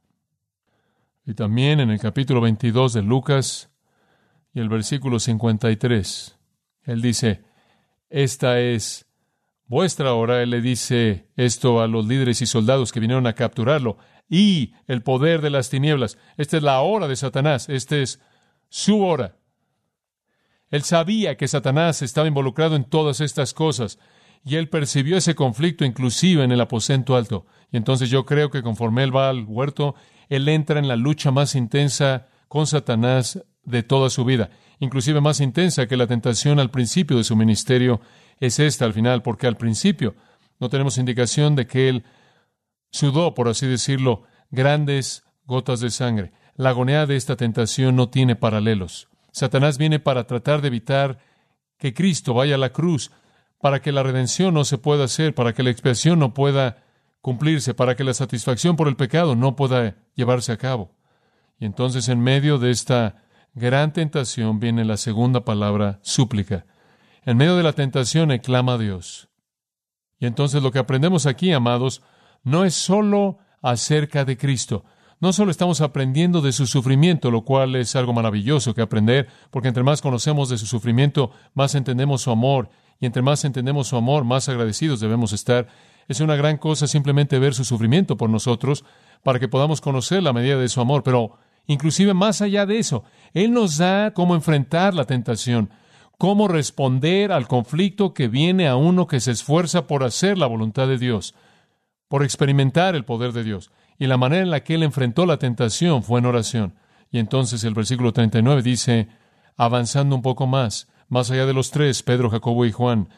Y 1.27 1.35
también 1.35 1.81
en 1.81 1.91
el 1.91 2.01
capítulo 2.01 2.41
22 2.41 2.93
de 2.93 3.03
Lucas 3.03 3.71
y 4.53 4.61
el 4.61 4.69
versículo 4.69 5.19
53, 5.19 6.39
Él 6.85 7.03
dice, 7.03 7.43
esta 8.15 8.61
es 8.61 9.07
vuestra 9.67 10.15
hora. 10.15 10.41
Él 10.41 10.51
le 10.51 10.61
dice 10.61 11.27
esto 11.37 11.81
a 11.81 11.89
los 11.89 12.07
líderes 12.07 12.41
y 12.43 12.47
soldados 12.47 12.93
que 12.93 13.01
vinieron 13.01 13.27
a 13.27 13.35
capturarlo. 13.35 13.99
Y 14.31 14.73
el 14.87 15.03
poder 15.03 15.43
de 15.43 15.51
las 15.51 15.69
tinieblas. 15.69 16.17
Esta 16.37 16.57
es 16.57 16.63
la 16.63 16.81
hora 16.81 17.09
de 17.09 17.17
Satanás. 17.17 17.69
Esta 17.69 17.97
es 17.97 18.21
su 18.69 19.05
hora. 19.05 19.37
Él 20.71 20.83
sabía 20.83 21.37
que 21.37 21.49
Satanás 21.49 22.03
estaba 22.03 22.29
involucrado 22.29 22.77
en 22.77 22.85
todas 22.85 23.21
estas 23.21 23.53
cosas. 23.53 23.99
Y 24.45 24.57
él 24.57 24.69
percibió 24.69 25.17
ese 25.17 25.35
conflicto 25.35 25.85
inclusive 25.85 26.45
en 26.45 26.53
el 26.53 26.61
aposento 26.61 27.17
alto. 27.17 27.47
Y 27.73 27.79
entonces 27.79 28.11
yo 28.11 28.25
creo 28.25 28.49
que 28.49 28.63
conforme 28.63 29.03
él 29.03 29.15
va 29.15 29.29
al 29.29 29.45
huerto, 29.45 29.97
él 30.29 30.49
entra 30.49 30.79
en 30.79 30.87
la 30.87 30.95
lucha 30.95 31.33
más 31.33 31.57
intensa 31.57 32.29
con 32.47 32.69
Satanás 32.69 33.45
de 33.65 33.83
toda 33.83 34.11
su 34.11 34.25
vida 34.25 34.51
inclusive 34.79 35.21
más 35.21 35.41
intensa 35.41 35.87
que 35.87 35.97
la 35.97 36.07
tentación 36.07 36.59
al 36.59 36.71
principio 36.71 37.17
de 37.17 37.25
su 37.25 37.37
ministerio, 37.37 38.01
es 38.41 38.59
esta 38.59 38.85
al 38.85 38.93
final, 38.93 39.23
porque 39.23 39.47
al 39.47 39.57
principio 39.57 40.15
no 40.61 40.69
tenemos 40.69 40.99
indicación 40.99 41.57
de 41.57 41.67
que 41.67 41.89
él 41.89 42.05
sudó, 42.91 43.35
por 43.35 43.49
así 43.49 43.67
decirlo, 43.67 44.23
grandes 44.51 45.25
gotas 45.47 45.81
de 45.81 45.91
sangre. 45.91 46.33
La 46.57 46.71
agonía 46.71 47.07
de 47.07 47.17
esta 47.17 47.37
tentación 47.37 47.97
no 47.97 48.09
tiene 48.09 48.37
paralelos. 48.37 49.09
Satanás 49.33 49.79
viene 49.79 49.99
para 49.99 50.27
tratar 50.27 50.61
de 50.61 50.69
evitar 50.69 51.19
que 51.79 51.93
Cristo 51.93 52.35
vaya 52.35 52.55
a 52.55 52.59
la 52.59 52.71
cruz, 52.71 53.11
para 53.61 53.83
que 53.83 53.93
la 53.93 54.03
redención 54.03 54.55
no 54.55 54.65
se 54.65 54.79
pueda 54.79 55.05
hacer, 55.05 55.35
para 55.35 55.53
que 55.55 55.63
la 55.63 55.71
expiación 55.71 56.19
no 56.19 56.35
pueda 56.35 56.85
cumplirse, 57.21 57.75
para 57.75 57.97
que 57.97 58.05
la 58.05 58.15
satisfacción 58.15 58.77
por 58.77 58.87
el 58.87 58.97
pecado 58.97 59.35
no 59.35 59.57
pueda 59.57 59.97
llevarse 60.15 60.53
a 60.53 60.59
cabo. 60.59 60.93
Y 61.59 61.65
entonces 61.65 62.09
en 62.09 62.21
medio 62.21 62.59
de 62.59 62.71
esta 62.71 63.24
gran 63.55 63.93
tentación 63.93 64.61
viene 64.61 64.85
la 64.85 64.97
segunda 64.97 65.45
palabra, 65.45 66.01
súplica. 66.03 66.67
En 67.25 67.37
medio 67.37 67.57
de 67.57 67.63
la 67.63 67.73
tentación, 67.73 68.31
él 68.31 68.41
clama 68.41 68.75
a 68.75 68.79
Dios. 68.79 69.29
Y 70.19 70.27
entonces 70.27 70.63
lo 70.63 70.71
que 70.71 70.79
aprendemos 70.79 71.27
aquí, 71.27 71.53
amados, 71.53 72.03
no 72.43 72.65
es 72.65 72.75
solo 72.75 73.39
acerca 73.63 74.25
de 74.25 74.37
Cristo. 74.37 74.85
No 75.21 75.33
solo 75.33 75.51
estamos 75.51 75.81
aprendiendo 75.81 76.43
de 76.43 76.53
su 76.53 76.67
sufrimiento, 76.67 77.31
lo 77.31 77.45
cual 77.45 77.77
es 77.77 77.97
algo 77.97 78.13
maravilloso 78.13 78.75
que 78.75 78.83
aprender, 78.83 79.29
porque 79.51 79.69
entre 79.69 79.83
más 79.83 80.03
conocemos 80.03 80.49
de 80.51 80.59
su 80.59 80.67
sufrimiento, 80.67 81.31
más 81.55 81.75
entendemos 81.75 82.23
su 82.23 82.31
amor, 82.31 82.69
y 83.01 83.07
entre 83.07 83.23
más 83.23 83.45
entendemos 83.45 83.89
su 83.89 83.97
amor, 83.97 84.25
más 84.25 84.49
agradecidos 84.49 85.01
debemos 85.01 85.33
estar. 85.33 85.69
Es 86.09 86.21
una 86.21 86.37
gran 86.37 86.59
cosa 86.59 86.87
simplemente 86.87 87.39
ver 87.39 87.55
su 87.55 87.65
sufrimiento 87.65 88.17
por 88.17 88.29
nosotros, 88.29 88.85
para 89.23 89.39
que 89.39 89.49
podamos 89.49 89.81
conocer 89.81 90.23
la 90.23 90.35
medida 90.35 90.59
de 90.59 90.69
su 90.69 90.81
amor, 90.81 91.03
pero 91.03 91.39
inclusive 91.67 92.15
más 92.15 92.43
allá 92.43 92.67
de 92.67 92.79
eso, 92.79 93.05
Él 93.33 93.53
nos 93.53 93.79
da 93.79 94.13
cómo 94.13 94.35
enfrentar 94.35 94.95
la 94.95 95.05
tentación, 95.05 95.71
cómo 96.19 96.49
responder 96.49 97.33
al 97.33 97.49
conflicto 97.49 98.15
que 98.15 98.29
viene 98.29 98.69
a 98.69 98.77
uno 98.77 99.07
que 99.07 99.21
se 99.21 99.33
esfuerza 99.33 99.87
por 99.87 100.05
hacer 100.05 100.39
la 100.39 100.47
voluntad 100.47 100.89
de 100.89 100.99
Dios, 100.99 101.35
por 102.09 102.23
experimentar 102.23 102.95
el 102.95 103.05
poder 103.05 103.33
de 103.33 103.45
Dios. 103.45 103.71
Y 103.99 104.07
la 104.07 104.17
manera 104.17 104.43
en 104.43 104.51
la 104.51 104.63
que 104.65 104.75
Él 104.75 104.83
enfrentó 104.83 105.27
la 105.27 105.39
tentación 105.39 106.03
fue 106.03 106.21
en 106.21 106.27
oración. 106.27 106.75
Y 107.11 107.19
entonces 107.19 107.63
el 107.65 107.75
versículo 107.75 108.13
39 108.13 108.63
dice, 108.63 109.09
avanzando 109.57 110.17
un 110.17 110.23
poco 110.23 110.47
más, 110.47 110.89
más 111.09 111.31
allá 111.31 111.47
de 111.47 111.55
los 111.55 111.71
tres, 111.71 112.03
Pedro, 112.03 112.31
Jacobo 112.31 112.67
y 112.67 112.73
Juan, 112.73 113.09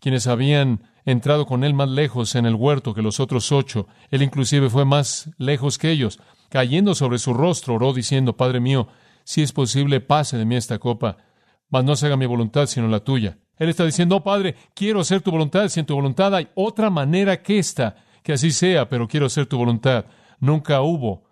quienes 0.00 0.26
habían 0.26 0.82
entrado 1.06 1.46
con 1.46 1.64
él 1.64 1.72
más 1.72 1.88
lejos 1.88 2.34
en 2.34 2.44
el 2.44 2.56
huerto 2.56 2.92
que 2.92 3.00
los 3.00 3.20
otros 3.20 3.52
ocho. 3.52 3.86
Él 4.10 4.22
inclusive 4.22 4.68
fue 4.68 4.84
más 4.84 5.30
lejos 5.38 5.78
que 5.78 5.90
ellos. 5.90 6.18
Cayendo 6.50 6.94
sobre 6.94 7.18
su 7.18 7.32
rostro, 7.32 7.74
oró 7.74 7.92
diciendo, 7.92 8.36
Padre 8.36 8.60
mío, 8.60 8.88
si 9.24 9.42
es 9.42 9.52
posible, 9.52 10.00
pase 10.00 10.36
de 10.36 10.44
mí 10.44 10.56
esta 10.56 10.78
copa, 10.78 11.16
mas 11.70 11.84
no 11.84 11.96
se 11.96 12.06
haga 12.06 12.16
mi 12.16 12.26
voluntad 12.26 12.66
sino 12.66 12.88
la 12.88 13.00
tuya. 13.00 13.38
Él 13.56 13.68
está 13.68 13.84
diciendo, 13.84 14.16
oh 14.16 14.22
Padre, 14.22 14.56
quiero 14.74 15.00
hacer 15.00 15.22
tu 15.22 15.30
voluntad, 15.30 15.68
si 15.68 15.80
en 15.80 15.86
tu 15.86 15.94
voluntad 15.94 16.34
hay 16.34 16.48
otra 16.54 16.90
manera 16.90 17.42
que 17.42 17.58
esta, 17.58 17.96
que 18.22 18.34
así 18.34 18.50
sea, 18.50 18.88
pero 18.88 19.08
quiero 19.08 19.26
hacer 19.26 19.46
tu 19.46 19.56
voluntad. 19.56 20.06
Nunca 20.40 20.82
hubo 20.82 21.24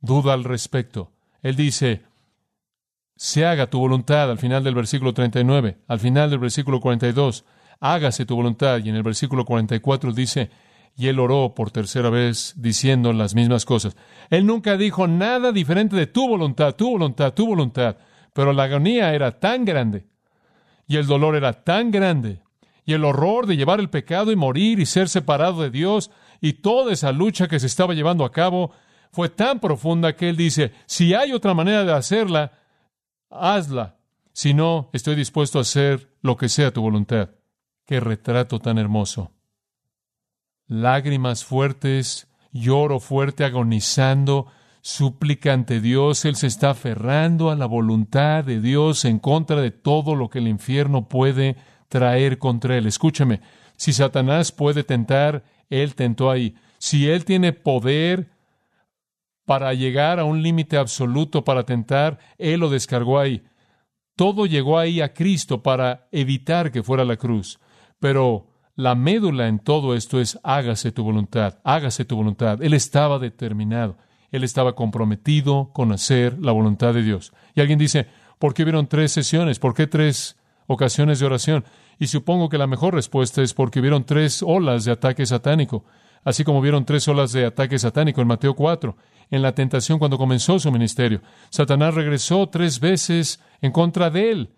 duda 0.00 0.32
al 0.32 0.44
respecto. 0.44 1.12
Él 1.42 1.56
dice, 1.56 2.02
se 3.16 3.44
haga 3.44 3.68
tu 3.68 3.78
voluntad 3.78 4.30
al 4.30 4.38
final 4.38 4.64
del 4.64 4.74
versículo 4.74 5.12
39, 5.12 5.78
al 5.86 6.00
final 6.00 6.30
del 6.30 6.38
versículo 6.38 6.80
42 6.80 7.44
hágase 7.80 8.26
tu 8.26 8.36
voluntad. 8.36 8.78
Y 8.84 8.88
en 8.88 8.96
el 8.96 9.02
versículo 9.02 9.44
44 9.44 10.12
dice, 10.12 10.50
y 10.96 11.08
él 11.08 11.18
oró 11.18 11.54
por 11.54 11.70
tercera 11.70 12.10
vez 12.10 12.54
diciendo 12.56 13.12
las 13.12 13.34
mismas 13.34 13.64
cosas. 13.64 13.96
Él 14.30 14.46
nunca 14.46 14.76
dijo 14.76 15.06
nada 15.06 15.52
diferente 15.52 15.94
de 15.94 16.06
tu 16.06 16.26
voluntad, 16.26 16.74
tu 16.74 16.90
voluntad, 16.90 17.34
tu 17.34 17.46
voluntad, 17.46 17.96
pero 18.32 18.52
la 18.52 18.64
agonía 18.64 19.14
era 19.14 19.38
tan 19.38 19.64
grande 19.64 20.06
y 20.88 20.96
el 20.96 21.06
dolor 21.06 21.36
era 21.36 21.52
tan 21.64 21.90
grande 21.90 22.42
y 22.86 22.94
el 22.94 23.04
horror 23.04 23.46
de 23.46 23.56
llevar 23.56 23.80
el 23.80 23.90
pecado 23.90 24.32
y 24.32 24.36
morir 24.36 24.80
y 24.80 24.86
ser 24.86 25.08
separado 25.08 25.62
de 25.62 25.70
Dios 25.70 26.10
y 26.40 26.54
toda 26.54 26.92
esa 26.92 27.12
lucha 27.12 27.48
que 27.48 27.60
se 27.60 27.66
estaba 27.66 27.94
llevando 27.94 28.24
a 28.24 28.32
cabo 28.32 28.72
fue 29.12 29.28
tan 29.28 29.60
profunda 29.60 30.14
que 30.14 30.28
él 30.28 30.36
dice, 30.36 30.72
si 30.86 31.14
hay 31.14 31.32
otra 31.32 31.54
manera 31.54 31.84
de 31.84 31.92
hacerla, 31.92 32.52
hazla. 33.30 33.96
Si 34.32 34.52
no, 34.52 34.90
estoy 34.92 35.14
dispuesto 35.14 35.58
a 35.58 35.62
hacer 35.62 36.10
lo 36.20 36.36
que 36.36 36.48
sea 36.48 36.70
tu 36.70 36.82
voluntad. 36.82 37.30
Qué 37.86 38.00
retrato 38.00 38.58
tan 38.58 38.78
hermoso. 38.78 39.30
Lágrimas 40.66 41.44
fuertes, 41.44 42.26
lloro 42.50 42.98
fuerte, 42.98 43.44
agonizando, 43.44 44.48
súplica 44.80 45.52
ante 45.52 45.80
Dios. 45.80 46.24
Él 46.24 46.34
se 46.34 46.48
está 46.48 46.70
aferrando 46.70 47.48
a 47.48 47.54
la 47.54 47.66
voluntad 47.66 48.42
de 48.42 48.60
Dios 48.60 49.04
en 49.04 49.20
contra 49.20 49.60
de 49.60 49.70
todo 49.70 50.16
lo 50.16 50.28
que 50.30 50.40
el 50.40 50.48
infierno 50.48 51.08
puede 51.08 51.56
traer 51.88 52.38
contra 52.38 52.76
él. 52.76 52.86
Escúcheme, 52.86 53.40
si 53.76 53.92
Satanás 53.92 54.50
puede 54.50 54.82
tentar, 54.82 55.44
él 55.70 55.94
tentó 55.94 56.28
ahí. 56.28 56.56
Si 56.78 57.08
él 57.08 57.24
tiene 57.24 57.52
poder 57.52 58.32
para 59.44 59.72
llegar 59.74 60.18
a 60.18 60.24
un 60.24 60.42
límite 60.42 60.76
absoluto 60.76 61.44
para 61.44 61.64
tentar, 61.64 62.18
él 62.36 62.58
lo 62.58 62.68
descargó 62.68 63.20
ahí. 63.20 63.44
Todo 64.16 64.46
llegó 64.46 64.76
ahí 64.76 65.00
a 65.00 65.14
Cristo 65.14 65.62
para 65.62 66.08
evitar 66.10 66.72
que 66.72 66.82
fuera 66.82 67.04
la 67.04 67.16
cruz. 67.16 67.60
Pero 68.00 68.46
la 68.74 68.94
médula 68.94 69.48
en 69.48 69.58
todo 69.58 69.94
esto 69.94 70.20
es 70.20 70.38
hágase 70.42 70.92
tu 70.92 71.02
voluntad, 71.02 71.58
hágase 71.64 72.04
tu 72.04 72.16
voluntad. 72.16 72.62
Él 72.62 72.74
estaba 72.74 73.18
determinado, 73.18 73.96
él 74.30 74.44
estaba 74.44 74.74
comprometido 74.74 75.70
con 75.72 75.92
hacer 75.92 76.38
la 76.38 76.52
voluntad 76.52 76.92
de 76.92 77.02
Dios. 77.02 77.32
Y 77.54 77.60
alguien 77.60 77.78
dice, 77.78 78.06
¿por 78.38 78.52
qué 78.52 78.62
hubieron 78.64 78.86
tres 78.86 79.12
sesiones? 79.12 79.58
¿Por 79.58 79.72
qué 79.72 79.86
tres 79.86 80.36
ocasiones 80.66 81.20
de 81.20 81.26
oración? 81.26 81.64
Y 81.98 82.08
supongo 82.08 82.50
que 82.50 82.58
la 82.58 82.66
mejor 82.66 82.94
respuesta 82.94 83.40
es 83.40 83.54
porque 83.54 83.80
hubieron 83.80 84.04
tres 84.04 84.42
olas 84.42 84.84
de 84.84 84.92
ataque 84.92 85.24
satánico, 85.24 85.84
así 86.22 86.44
como 86.44 86.58
hubieron 86.58 86.84
tres 86.84 87.08
olas 87.08 87.32
de 87.32 87.46
ataque 87.46 87.78
satánico 87.78 88.20
en 88.20 88.28
Mateo 88.28 88.54
4, 88.54 88.94
en 89.30 89.40
la 89.40 89.54
tentación 89.54 89.98
cuando 89.98 90.18
comenzó 90.18 90.58
su 90.58 90.70
ministerio. 90.70 91.22
Satanás 91.48 91.94
regresó 91.94 92.48
tres 92.48 92.78
veces 92.78 93.40
en 93.62 93.72
contra 93.72 94.10
de 94.10 94.30
él 94.30 94.50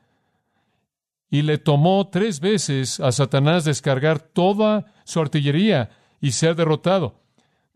y 1.30 1.42
le 1.42 1.58
tomó 1.58 2.08
tres 2.08 2.40
veces 2.40 3.00
a 3.00 3.12
Satanás 3.12 3.64
descargar 3.64 4.20
toda 4.20 4.86
su 5.04 5.20
artillería 5.20 5.90
y 6.20 6.32
ser 6.32 6.56
derrotado. 6.56 7.20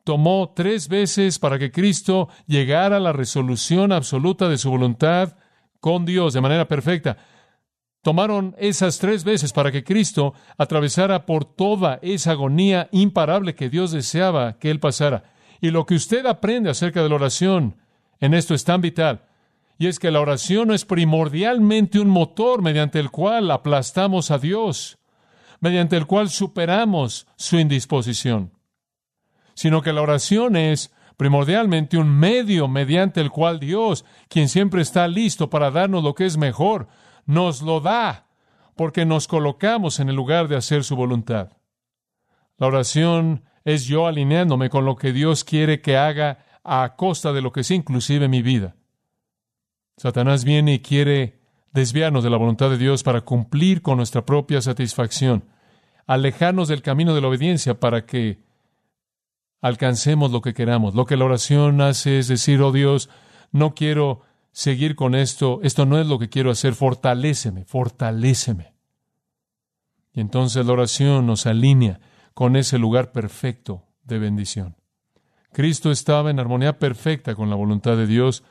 Tomó 0.05 0.53
tres 0.55 0.89
veces 0.89 1.39
para 1.39 1.59
que 1.59 1.71
Cristo 1.71 2.29
llegara 2.47 2.97
a 2.97 3.01
la 3.01 3.13
resolución 3.13 3.93
absoluta 3.93 4.49
de 4.49 4.59
su 4.59 4.71
voluntad 4.71 5.37
con 5.81 6.05
Dios 6.05 6.33
de 6.33 6.41
manera 6.41 6.67
perfecta. 6.67 7.19
Tomaron 8.03 8.57
esas 8.59 8.99
tres 8.99 9.23
veces 9.23 9.53
para 9.53 9.71
que 9.71 9.85
Cristo 9.85 10.35
atravesara 10.59 11.25
por 11.25 11.45
toda 11.45 12.01
esa 12.03 12.33
agonía 12.33 12.89
imparable 12.91 13.55
que 13.55 13.71
Dios 13.71 13.93
deseaba 13.93 14.59
que 14.59 14.71
Él 14.71 14.81
pasara. 14.81 15.25
Y 15.61 15.71
lo 15.71 15.87
que 15.87 15.95
usted 15.95 16.27
aprende 16.27 16.71
acerca 16.71 17.03
de 17.03 17.09
la 17.09 17.15
oración 17.15 17.77
en 18.19 18.35
esto 18.35 18.55
es 18.55 18.65
tan 18.65 18.81
vital. 18.81 19.27
Y 19.79 19.87
es 19.87 19.99
que 19.99 20.11
la 20.11 20.21
oración 20.21 20.69
no 20.69 20.75
es 20.75 20.85
primordialmente 20.85 21.99
un 21.99 22.09
motor 22.09 22.63
mediante 22.63 23.01
el 23.01 23.11
cual 23.11 23.51
aplastamos 23.51 24.31
a 24.31 24.39
Dios, 24.39 24.99
mediante 25.61 25.97
el 25.97 26.07
cual 26.07 26.29
superamos 26.29 27.27
su 27.37 27.59
indisposición, 27.59 28.53
sino 29.55 29.83
que 29.83 29.93
la 29.93 30.03
oración 30.03 30.57
es 30.57 30.93
primordialmente 31.17 31.99
un 31.99 32.09
medio 32.11 32.69
mediante 32.69 33.21
el 33.21 33.31
cual 33.31 33.61
Dios, 33.61 34.05
quien 34.29 34.49
siempre 34.49 34.83
está 34.83 35.07
listo 35.09 35.51
para 35.51 35.71
darnos 35.71 36.03
lo 36.03 36.15
que 36.15 36.27
es 36.27 36.37
mejor, 36.37 36.89
nos 37.27 37.63
lo 37.63 37.81
da, 37.81 38.27
porque 38.77 39.05
nos 39.05 39.29
colocamos 39.29 40.01
en 40.01 40.09
el 40.09 40.17
lugar 40.17 40.49
de 40.49 40.57
hacer 40.57 40.85
su 40.85 40.97
voluntad. 40.97 41.53
La 42.59 42.67
oración 42.67 43.45
es 43.65 43.87
yo 43.87 44.07
alineándome 44.07 44.71
con 44.71 44.85
lo 44.85 44.97
que 44.97 45.13
Dios 45.13 45.45
quiere 45.45 45.81
que 45.81 45.97
haga 45.97 46.45
a 46.65 46.95
costa 46.97 47.33
de 47.33 47.43
lo 47.43 47.53
que 47.53 47.61
es 47.61 47.71
inclusive 47.71 48.29
mi 48.29 48.43
vida. 48.43 48.77
Satanás 50.03 50.43
viene 50.45 50.75
y 50.75 50.79
quiere 50.81 51.39
desviarnos 51.73 52.25
de 52.25 52.31
la 52.31 52.37
voluntad 52.37 52.71
de 52.71 52.77
Dios 52.77 53.05
para 53.05 53.21
cumplir 53.21 53.83
con 53.83 53.99
nuestra 53.99 54.27
propia 54.27 54.61
satisfacción, 54.61 55.45
alejarnos 56.09 56.67
del 56.67 56.83
camino 56.83 57.15
de 57.15 57.21
la 57.21 57.29
obediencia 57.29 57.79
para 57.79 58.05
que 58.05 58.41
alcancemos 59.61 60.33
lo 60.33 60.43
que 60.43 60.55
queramos. 60.55 60.97
Lo 60.97 61.07
que 61.07 61.17
la 61.17 61.25
oración 61.25 61.81
hace 61.81 62.19
es 62.19 62.27
decir, 62.27 62.61
oh 62.63 62.73
Dios, 62.73 63.11
no 63.53 63.77
quiero 63.77 64.23
seguir 64.51 64.97
con 64.97 65.15
esto, 65.15 65.61
esto 65.63 65.87
no 65.87 66.01
es 66.01 66.09
lo 66.09 66.19
que 66.19 66.29
quiero 66.29 66.51
hacer, 66.51 66.75
fortaléceme, 66.75 67.65
fortaléceme. 67.65 68.75
Y 70.13 70.21
entonces 70.21 70.67
la 70.67 70.73
oración 70.73 71.29
nos 71.29 71.47
alinea 71.47 72.01
con 72.35 72.57
ese 72.57 72.77
lugar 72.77 73.13
perfecto 73.13 73.85
de 74.03 74.19
bendición. 74.19 74.75
Cristo 75.53 75.93
estaba 75.93 76.33
en 76.33 76.41
armonía 76.41 76.81
perfecta 76.81 77.37
con 77.37 77.51
la 77.51 77.55
voluntad 77.55 77.97
de 77.97 78.09
Dios, 78.09 78.43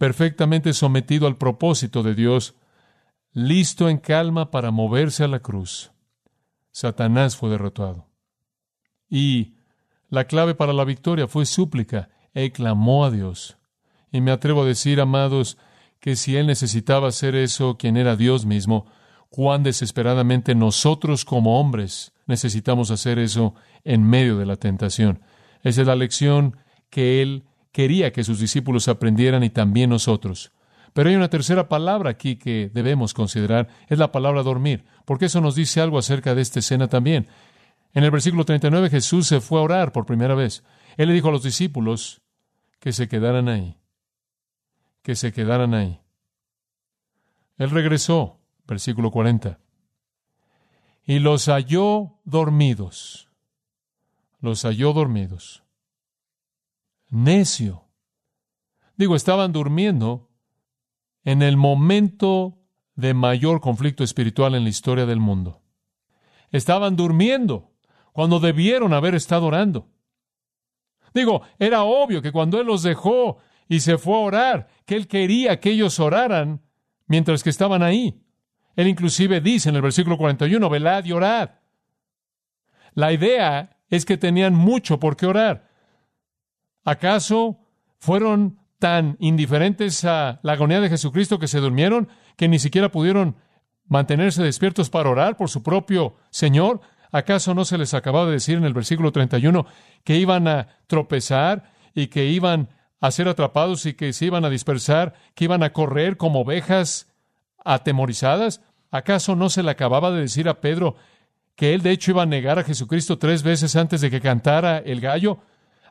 perfectamente 0.00 0.72
sometido 0.72 1.26
al 1.26 1.36
propósito 1.36 2.02
de 2.02 2.14
Dios, 2.14 2.54
listo 3.34 3.90
en 3.90 3.98
calma 3.98 4.50
para 4.50 4.70
moverse 4.70 5.24
a 5.24 5.28
la 5.28 5.40
cruz. 5.40 5.92
Satanás 6.70 7.36
fue 7.36 7.50
derrotado. 7.50 8.08
Y 9.10 9.56
la 10.08 10.24
clave 10.24 10.54
para 10.54 10.72
la 10.72 10.86
victoria 10.86 11.28
fue 11.28 11.44
súplica. 11.44 12.08
Él 12.32 12.50
clamó 12.50 13.04
a 13.04 13.10
Dios. 13.10 13.58
Y 14.10 14.22
me 14.22 14.30
atrevo 14.30 14.62
a 14.62 14.64
decir, 14.64 15.02
amados, 15.02 15.58
que 16.00 16.16
si 16.16 16.34
Él 16.34 16.46
necesitaba 16.46 17.08
hacer 17.08 17.34
eso, 17.34 17.76
quien 17.76 17.98
era 17.98 18.16
Dios 18.16 18.46
mismo, 18.46 18.86
cuán 19.28 19.62
desesperadamente 19.62 20.54
nosotros 20.54 21.26
como 21.26 21.60
hombres 21.60 22.14
necesitamos 22.24 22.90
hacer 22.90 23.18
eso 23.18 23.54
en 23.84 24.02
medio 24.02 24.38
de 24.38 24.46
la 24.46 24.56
tentación. 24.56 25.20
Esa 25.62 25.82
es 25.82 25.86
la 25.86 25.94
lección 25.94 26.56
que 26.88 27.20
Él 27.20 27.44
quería 27.72 28.12
que 28.12 28.24
sus 28.24 28.40
discípulos 28.40 28.88
aprendieran 28.88 29.42
y 29.42 29.50
también 29.50 29.90
nosotros. 29.90 30.52
Pero 30.92 31.08
hay 31.08 31.16
una 31.16 31.30
tercera 31.30 31.68
palabra 31.68 32.10
aquí 32.10 32.36
que 32.36 32.70
debemos 32.72 33.14
considerar, 33.14 33.68
es 33.88 33.98
la 33.98 34.10
palabra 34.10 34.42
dormir, 34.42 34.84
porque 35.04 35.26
eso 35.26 35.40
nos 35.40 35.54
dice 35.54 35.80
algo 35.80 35.98
acerca 35.98 36.34
de 36.34 36.42
esta 36.42 36.58
escena 36.58 36.88
también. 36.88 37.28
En 37.92 38.04
el 38.04 38.10
versículo 38.10 38.44
39 38.44 38.90
Jesús 38.90 39.26
se 39.26 39.40
fue 39.40 39.60
a 39.60 39.62
orar 39.62 39.92
por 39.92 40.06
primera 40.06 40.34
vez. 40.34 40.64
Él 40.96 41.08
le 41.08 41.14
dijo 41.14 41.28
a 41.28 41.32
los 41.32 41.42
discípulos 41.42 42.22
que 42.80 42.92
se 42.92 43.08
quedaran 43.08 43.48
ahí, 43.48 43.76
que 45.02 45.14
se 45.14 45.32
quedaran 45.32 45.74
ahí. 45.74 46.00
Él 47.58 47.70
regresó, 47.70 48.40
versículo 48.66 49.10
40. 49.10 49.58
y 51.04 51.18
los 51.18 51.46
halló 51.46 52.18
dormidos. 52.24 53.28
Los 54.40 54.62
halló 54.64 54.92
dormidos. 54.92 55.64
Necio. 57.10 57.88
Digo, 58.96 59.16
estaban 59.16 59.52
durmiendo 59.52 60.30
en 61.24 61.42
el 61.42 61.56
momento 61.56 62.58
de 62.94 63.14
mayor 63.14 63.60
conflicto 63.60 64.04
espiritual 64.04 64.54
en 64.54 64.64
la 64.64 64.70
historia 64.70 65.06
del 65.06 65.20
mundo. 65.20 65.62
Estaban 66.50 66.96
durmiendo 66.96 67.72
cuando 68.12 68.40
debieron 68.40 68.92
haber 68.92 69.14
estado 69.14 69.46
orando. 69.46 69.88
Digo, 71.14 71.42
era 71.58 71.82
obvio 71.82 72.22
que 72.22 72.32
cuando 72.32 72.60
Él 72.60 72.66
los 72.66 72.82
dejó 72.82 73.38
y 73.68 73.80
se 73.80 73.98
fue 73.98 74.14
a 74.14 74.18
orar, 74.18 74.68
que 74.84 74.96
Él 74.96 75.08
quería 75.08 75.60
que 75.60 75.70
ellos 75.70 75.98
oraran 76.00 76.62
mientras 77.06 77.42
que 77.42 77.50
estaban 77.50 77.82
ahí. 77.82 78.22
Él 78.76 78.88
inclusive 78.88 79.40
dice 79.40 79.68
en 79.68 79.76
el 79.76 79.82
versículo 79.82 80.16
41, 80.16 80.68
velad 80.68 81.04
y 81.04 81.12
orad. 81.12 81.50
La 82.94 83.12
idea 83.12 83.78
es 83.88 84.04
que 84.04 84.16
tenían 84.16 84.54
mucho 84.54 85.00
por 85.00 85.16
qué 85.16 85.26
orar. 85.26 85.69
¿Acaso 86.84 87.58
fueron 87.98 88.58
tan 88.78 89.16
indiferentes 89.20 90.04
a 90.04 90.40
la 90.42 90.52
agonía 90.54 90.80
de 90.80 90.88
Jesucristo 90.88 91.38
que 91.38 91.48
se 91.48 91.60
durmieron 91.60 92.08
que 92.36 92.48
ni 92.48 92.58
siquiera 92.58 92.90
pudieron 92.90 93.36
mantenerse 93.86 94.42
despiertos 94.42 94.88
para 94.88 95.10
orar 95.10 95.36
por 95.36 95.50
su 95.50 95.62
propio 95.62 96.16
Señor? 96.30 96.80
¿Acaso 97.12 97.54
no 97.54 97.64
se 97.64 97.76
les 97.76 97.92
acababa 97.92 98.26
de 98.26 98.32
decir 98.32 98.56
en 98.56 98.64
el 98.64 98.72
versículo 98.72 99.12
31 99.12 99.66
que 100.04 100.16
iban 100.16 100.48
a 100.48 100.68
tropezar 100.86 101.72
y 101.94 102.06
que 102.06 102.26
iban 102.26 102.70
a 103.00 103.10
ser 103.10 103.28
atrapados 103.28 103.84
y 103.86 103.94
que 103.94 104.12
se 104.12 104.26
iban 104.26 104.44
a 104.44 104.50
dispersar, 104.50 105.14
que 105.34 105.44
iban 105.44 105.62
a 105.62 105.72
correr 105.72 106.16
como 106.16 106.40
ovejas 106.40 107.12
atemorizadas? 107.64 108.62
¿Acaso 108.90 109.36
no 109.36 109.50
se 109.50 109.62
le 109.62 109.70
acababa 109.70 110.10
de 110.10 110.20
decir 110.20 110.48
a 110.48 110.60
Pedro 110.60 110.96
que 111.54 111.74
él 111.74 111.82
de 111.82 111.90
hecho 111.90 112.12
iba 112.12 112.22
a 112.22 112.26
negar 112.26 112.58
a 112.58 112.64
Jesucristo 112.64 113.18
tres 113.18 113.42
veces 113.42 113.76
antes 113.76 114.00
de 114.00 114.10
que 114.10 114.20
cantara 114.20 114.78
el 114.78 115.00
gallo? 115.00 115.40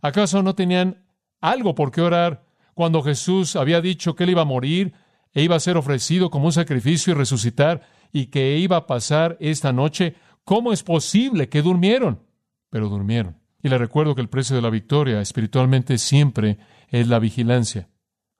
¿Acaso 0.01 0.41
no 0.43 0.55
tenían 0.55 1.03
algo 1.41 1.75
por 1.75 1.91
qué 1.91 2.01
orar 2.01 2.45
cuando 2.73 3.01
Jesús 3.01 3.55
había 3.55 3.81
dicho 3.81 4.15
que 4.15 4.23
él 4.23 4.31
iba 4.31 4.43
a 4.43 4.45
morir 4.45 4.93
e 5.33 5.43
iba 5.43 5.55
a 5.55 5.59
ser 5.59 5.77
ofrecido 5.77 6.29
como 6.29 6.45
un 6.45 6.53
sacrificio 6.53 7.11
y 7.11 7.15
resucitar 7.15 7.81
y 8.11 8.27
que 8.27 8.57
iba 8.57 8.77
a 8.77 8.87
pasar 8.87 9.37
esta 9.39 9.71
noche? 9.73 10.15
¿Cómo 10.43 10.73
es 10.73 10.83
posible 10.83 11.49
que 11.49 11.61
durmieron? 11.61 12.23
Pero 12.69 12.89
durmieron. 12.89 13.37
Y 13.61 13.69
le 13.69 13.77
recuerdo 13.77 14.15
que 14.15 14.21
el 14.21 14.29
precio 14.29 14.55
de 14.55 14.61
la 14.61 14.69
victoria 14.69 15.21
espiritualmente 15.21 15.97
siempre 15.97 16.57
es 16.87 17.07
la 17.07 17.19
vigilancia. 17.19 17.89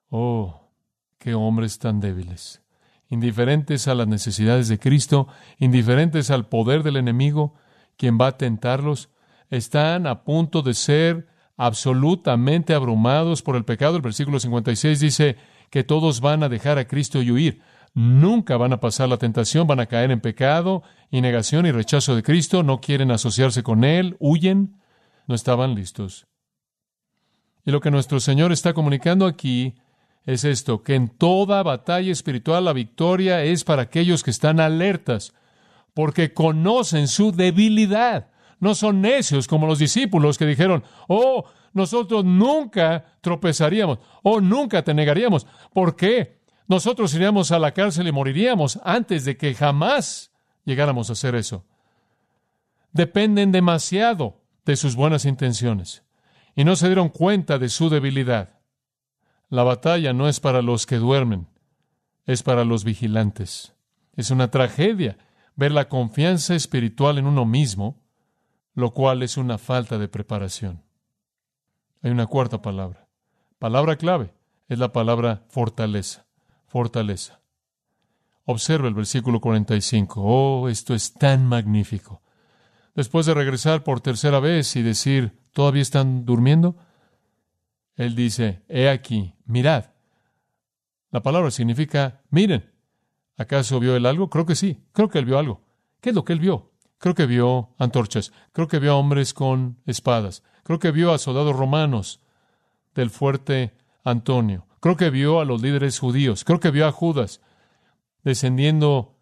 Oh, 0.08 0.72
qué 1.18 1.34
hombres 1.34 1.78
tan 1.78 2.00
débiles, 2.00 2.62
indiferentes 3.08 3.86
a 3.86 3.94
las 3.94 4.08
necesidades 4.08 4.68
de 4.68 4.78
Cristo, 4.78 5.28
indiferentes 5.58 6.30
al 6.30 6.48
poder 6.48 6.82
del 6.82 6.96
enemigo, 6.96 7.54
quien 7.96 8.18
va 8.18 8.28
a 8.28 8.38
tentarlos, 8.38 9.10
están 9.50 10.06
a 10.06 10.24
punto 10.24 10.62
de 10.62 10.74
ser 10.74 11.28
absolutamente 11.60 12.72
abrumados 12.72 13.42
por 13.42 13.54
el 13.54 13.66
pecado. 13.66 13.96
El 13.96 14.02
versículo 14.02 14.40
56 14.40 14.98
dice 14.98 15.36
que 15.68 15.84
todos 15.84 16.22
van 16.22 16.42
a 16.42 16.48
dejar 16.48 16.78
a 16.78 16.86
Cristo 16.86 17.20
y 17.20 17.30
huir. 17.30 17.60
Nunca 17.92 18.56
van 18.56 18.72
a 18.72 18.80
pasar 18.80 19.10
la 19.10 19.18
tentación, 19.18 19.66
van 19.66 19.80
a 19.80 19.84
caer 19.84 20.10
en 20.10 20.22
pecado 20.22 20.82
y 21.10 21.20
negación 21.20 21.66
y 21.66 21.70
rechazo 21.70 22.16
de 22.16 22.22
Cristo, 22.22 22.62
no 22.62 22.80
quieren 22.80 23.10
asociarse 23.10 23.62
con 23.62 23.84
Él, 23.84 24.16
huyen, 24.20 24.80
no 25.26 25.34
estaban 25.34 25.74
listos. 25.74 26.26
Y 27.66 27.72
lo 27.72 27.82
que 27.82 27.90
nuestro 27.90 28.20
Señor 28.20 28.52
está 28.52 28.72
comunicando 28.72 29.26
aquí 29.26 29.74
es 30.24 30.44
esto, 30.44 30.82
que 30.82 30.94
en 30.94 31.08
toda 31.08 31.62
batalla 31.62 32.10
espiritual 32.10 32.64
la 32.64 32.72
victoria 32.72 33.44
es 33.44 33.64
para 33.64 33.82
aquellos 33.82 34.22
que 34.22 34.30
están 34.30 34.60
alertas, 34.60 35.34
porque 35.92 36.32
conocen 36.32 37.06
su 37.06 37.32
debilidad. 37.32 38.29
No 38.60 38.74
son 38.74 39.00
necios 39.00 39.48
como 39.48 39.66
los 39.66 39.78
discípulos 39.78 40.38
que 40.38 40.46
dijeron, 40.46 40.84
oh, 41.08 41.44
nosotros 41.72 42.24
nunca 42.24 43.16
tropezaríamos, 43.20 43.98
oh, 44.22 44.40
nunca 44.40 44.82
te 44.82 44.94
negaríamos. 44.94 45.46
¿Por 45.72 45.96
qué? 45.96 46.40
Nosotros 46.68 47.12
iríamos 47.14 47.50
a 47.50 47.58
la 47.58 47.72
cárcel 47.72 48.06
y 48.06 48.12
moriríamos 48.12 48.78
antes 48.84 49.24
de 49.24 49.36
que 49.36 49.54
jamás 49.54 50.30
llegáramos 50.64 51.10
a 51.10 51.14
hacer 51.14 51.34
eso. 51.34 51.64
Dependen 52.92 53.50
demasiado 53.50 54.42
de 54.64 54.76
sus 54.76 54.94
buenas 54.94 55.24
intenciones 55.24 56.04
y 56.54 56.64
no 56.64 56.76
se 56.76 56.86
dieron 56.86 57.08
cuenta 57.08 57.58
de 57.58 57.68
su 57.68 57.88
debilidad. 57.88 58.60
La 59.48 59.62
batalla 59.62 60.12
no 60.12 60.28
es 60.28 60.38
para 60.38 60.62
los 60.62 60.86
que 60.86 60.96
duermen, 60.96 61.48
es 62.26 62.42
para 62.42 62.64
los 62.64 62.84
vigilantes. 62.84 63.74
Es 64.14 64.30
una 64.30 64.50
tragedia 64.50 65.18
ver 65.56 65.72
la 65.72 65.88
confianza 65.88 66.54
espiritual 66.54 67.18
en 67.18 67.26
uno 67.26 67.46
mismo, 67.46 67.99
lo 68.80 68.92
cual 68.92 69.22
es 69.22 69.36
una 69.36 69.58
falta 69.58 69.98
de 69.98 70.08
preparación. 70.08 70.82
Hay 72.02 72.10
una 72.10 72.26
cuarta 72.26 72.62
palabra. 72.62 73.06
Palabra 73.58 73.96
clave 73.96 74.32
es 74.68 74.78
la 74.78 74.92
palabra 74.92 75.44
fortaleza. 75.48 76.26
Fortaleza. 76.66 77.40
Observa 78.44 78.88
el 78.88 78.94
versículo 78.94 79.40
45. 79.40 80.22
Oh, 80.22 80.68
esto 80.68 80.94
es 80.94 81.12
tan 81.14 81.46
magnífico. 81.46 82.22
Después 82.94 83.26
de 83.26 83.34
regresar 83.34 83.84
por 83.84 84.00
tercera 84.00 84.40
vez 84.40 84.74
y 84.76 84.82
decir, 84.82 85.38
¿todavía 85.52 85.82
están 85.82 86.24
durmiendo? 86.24 86.76
Él 87.96 88.14
dice, 88.14 88.62
he 88.68 88.88
aquí, 88.88 89.34
mirad. 89.44 89.86
La 91.10 91.22
palabra 91.22 91.50
significa, 91.50 92.22
miren. 92.30 92.70
¿Acaso 93.36 93.80
vio 93.80 93.96
él 93.96 94.06
algo? 94.06 94.30
Creo 94.30 94.46
que 94.46 94.54
sí, 94.54 94.84
creo 94.92 95.08
que 95.08 95.18
él 95.18 95.24
vio 95.24 95.38
algo. 95.38 95.62
¿Qué 96.00 96.10
es 96.10 96.14
lo 96.14 96.24
que 96.24 96.32
él 96.32 96.40
vio? 96.40 96.69
Creo 97.00 97.14
que 97.14 97.24
vio 97.24 97.70
antorchas, 97.78 98.30
creo 98.52 98.68
que 98.68 98.78
vio 98.78 98.92
a 98.92 98.96
hombres 98.96 99.32
con 99.32 99.78
espadas, 99.86 100.42
creo 100.64 100.78
que 100.78 100.90
vio 100.90 101.14
a 101.14 101.18
soldados 101.18 101.56
romanos 101.56 102.20
del 102.94 103.08
fuerte 103.08 103.74
Antonio, 104.04 104.66
creo 104.80 104.98
que 104.98 105.08
vio 105.08 105.40
a 105.40 105.46
los 105.46 105.62
líderes 105.62 105.98
judíos, 105.98 106.44
creo 106.44 106.60
que 106.60 106.70
vio 106.70 106.86
a 106.86 106.92
Judas 106.92 107.40
descendiendo 108.22 109.16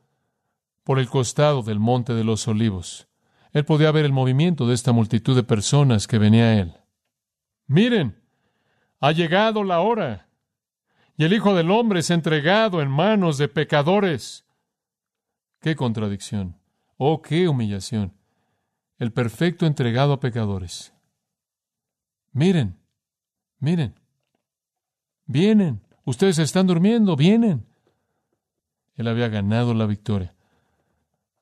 por 0.82 0.98
el 0.98 1.08
costado 1.08 1.62
del 1.62 1.78
monte 1.78 2.14
de 2.14 2.24
los 2.24 2.48
olivos. 2.48 3.06
Él 3.52 3.64
podía 3.64 3.92
ver 3.92 4.04
el 4.04 4.12
movimiento 4.12 4.66
de 4.66 4.74
esta 4.74 4.90
multitud 4.90 5.36
de 5.36 5.44
personas 5.44 6.08
que 6.08 6.18
venía 6.18 6.46
a 6.46 6.54
él. 6.54 6.74
Miren, 7.68 8.20
ha 8.98 9.12
llegado 9.12 9.62
la 9.62 9.78
hora, 9.78 10.26
y 11.16 11.22
el 11.22 11.32
Hijo 11.32 11.54
del 11.54 11.70
Hombre 11.70 12.00
es 12.00 12.10
entregado 12.10 12.82
en 12.82 12.90
manos 12.90 13.38
de 13.38 13.46
pecadores. 13.46 14.44
¡Qué 15.60 15.76
contradicción! 15.76 16.57
¡Oh, 16.98 17.22
qué 17.22 17.48
humillación! 17.48 18.12
El 18.98 19.12
perfecto 19.12 19.64
entregado 19.64 20.12
a 20.12 20.20
pecadores. 20.20 20.92
Miren, 22.32 22.76
miren, 23.60 23.94
vienen, 25.24 25.80
ustedes 26.04 26.38
están 26.40 26.66
durmiendo, 26.66 27.16
vienen. 27.16 27.64
Él 28.96 29.06
había 29.06 29.28
ganado 29.28 29.72
la 29.74 29.86
victoria. 29.86 30.34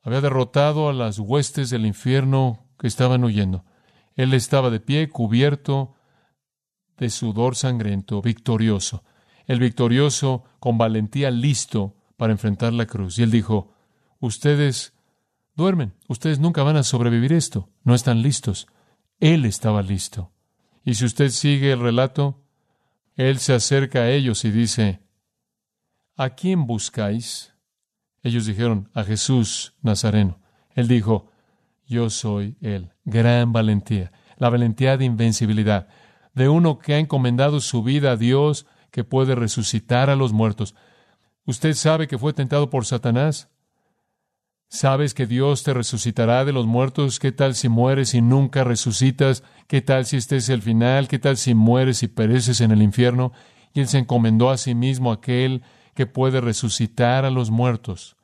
Había 0.03 0.21
derrotado 0.21 0.91
a 0.91 0.93
las 0.93 1.19
huestes 1.19 1.71
del 1.71 1.87
infierno 1.87 2.67
que 2.79 2.87
estaban 2.87 3.25
huyendo. 3.25 3.65
Él 4.15 4.35
estaba 4.35 4.69
de 4.69 4.81
pie, 4.81 5.09
cubierto 5.09 5.95
de 6.99 7.09
sudor 7.09 7.57
sangriento, 7.57 8.21
victorioso. 8.21 9.05
El 9.47 9.59
victorioso 9.59 10.45
con 10.61 10.77
valentía 10.77 11.31
listo 11.31 11.97
para 12.17 12.33
enfrentar 12.33 12.73
la 12.73 12.87
cruz. 12.87 13.19
Y 13.19 13.23
él 13.23 13.31
dijo, 13.31 13.73
ustedes 14.21 14.96
duermen, 15.57 15.95
ustedes 16.09 16.39
nunca 16.39 16.63
van 16.63 16.77
a 16.77 16.83
sobrevivir 16.83 17.33
esto, 17.33 17.71
no 17.83 17.95
están 17.95 18.23
listos. 18.23 18.67
Él 19.19 19.45
estaba 19.45 19.83
listo. 19.83 20.33
Y 20.85 20.95
si 20.95 21.05
usted 21.05 21.31
sigue 21.31 21.73
el 21.73 21.81
relato, 21.81 22.45
él 23.15 23.39
se 23.39 23.55
acerca 23.55 24.01
a 24.01 24.11
ellos 24.11 24.45
y 24.45 24.51
dice, 24.51 25.01
¿A 26.17 26.31
quién 26.31 26.67
buscáis? 26.67 27.55
Ellos 28.23 28.47
dijeron, 28.47 28.91
a 28.95 29.05
Jesús 29.05 29.75
Nazareno. 29.83 30.41
Él 30.75 30.89
dijo, 30.89 31.31
yo 31.87 32.11
soy 32.11 32.57
él. 32.61 32.93
Gran 33.05 33.53
valentía, 33.53 34.13
la 34.37 34.51
valentía 34.51 34.97
de 34.97 35.05
invencibilidad 35.05 35.89
de 36.37 36.51
uno 36.51 36.79
que 36.79 36.95
ha 36.95 36.99
encomendado 36.99 37.61
su 37.61 37.83
vida 37.83 38.13
a 38.13 38.17
Dios, 38.17 38.67
que 38.91 39.05
puede 39.05 39.35
resucitar 39.35 40.11
a 40.11 40.17
los 40.17 40.35
muertos. 40.35 40.75
¿Usted 41.47 41.73
sabe 41.73 42.07
que 42.07 42.19
fue 42.19 42.35
tentado 42.35 42.69
por 42.69 42.85
Satanás? 42.85 43.49
¿Sabes 44.69 45.15
que 45.15 45.27
Dios 45.27 45.63
te 45.63 45.73
resucitará 45.73 46.45
de 46.45 46.53
los 46.53 46.67
muertos? 46.67 47.19
¿Qué 47.19 47.33
tal 47.33 47.55
si 47.55 47.69
mueres 47.69 48.15
y 48.15 48.21
nunca 48.21 48.65
resucitas? 48.65 49.45
¿Qué 49.69 49.81
tal 49.81 50.07
si 50.07 50.17
este 50.17 50.37
es 50.37 50.49
el 50.49 50.61
final? 50.61 51.09
¿Qué 51.09 51.19
tal 51.19 51.37
si 51.37 51.55
mueres 51.55 52.03
y 52.03 52.09
pereces 52.09 52.61
en 52.61 52.73
el 52.73 52.83
infierno? 52.83 53.33
Y 53.75 53.81
él 53.81 53.89
se 53.89 53.99
encomendó 53.99 54.51
a 54.51 54.57
sí 54.57 54.75
mismo 54.75 55.13
aquel 55.13 55.63
que 55.95 56.07
puede 56.07 56.41
resucitar 56.41 57.25
a 57.25 57.31
los 57.31 57.51
muertos. 57.51 58.17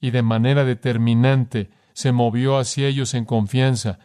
Y 0.00 0.10
de 0.10 0.22
manera 0.22 0.64
determinante 0.64 1.70
se 1.92 2.12
movió 2.12 2.58
hacia 2.58 2.86
ellos 2.86 3.14
en 3.14 3.24
confianza, 3.24 3.98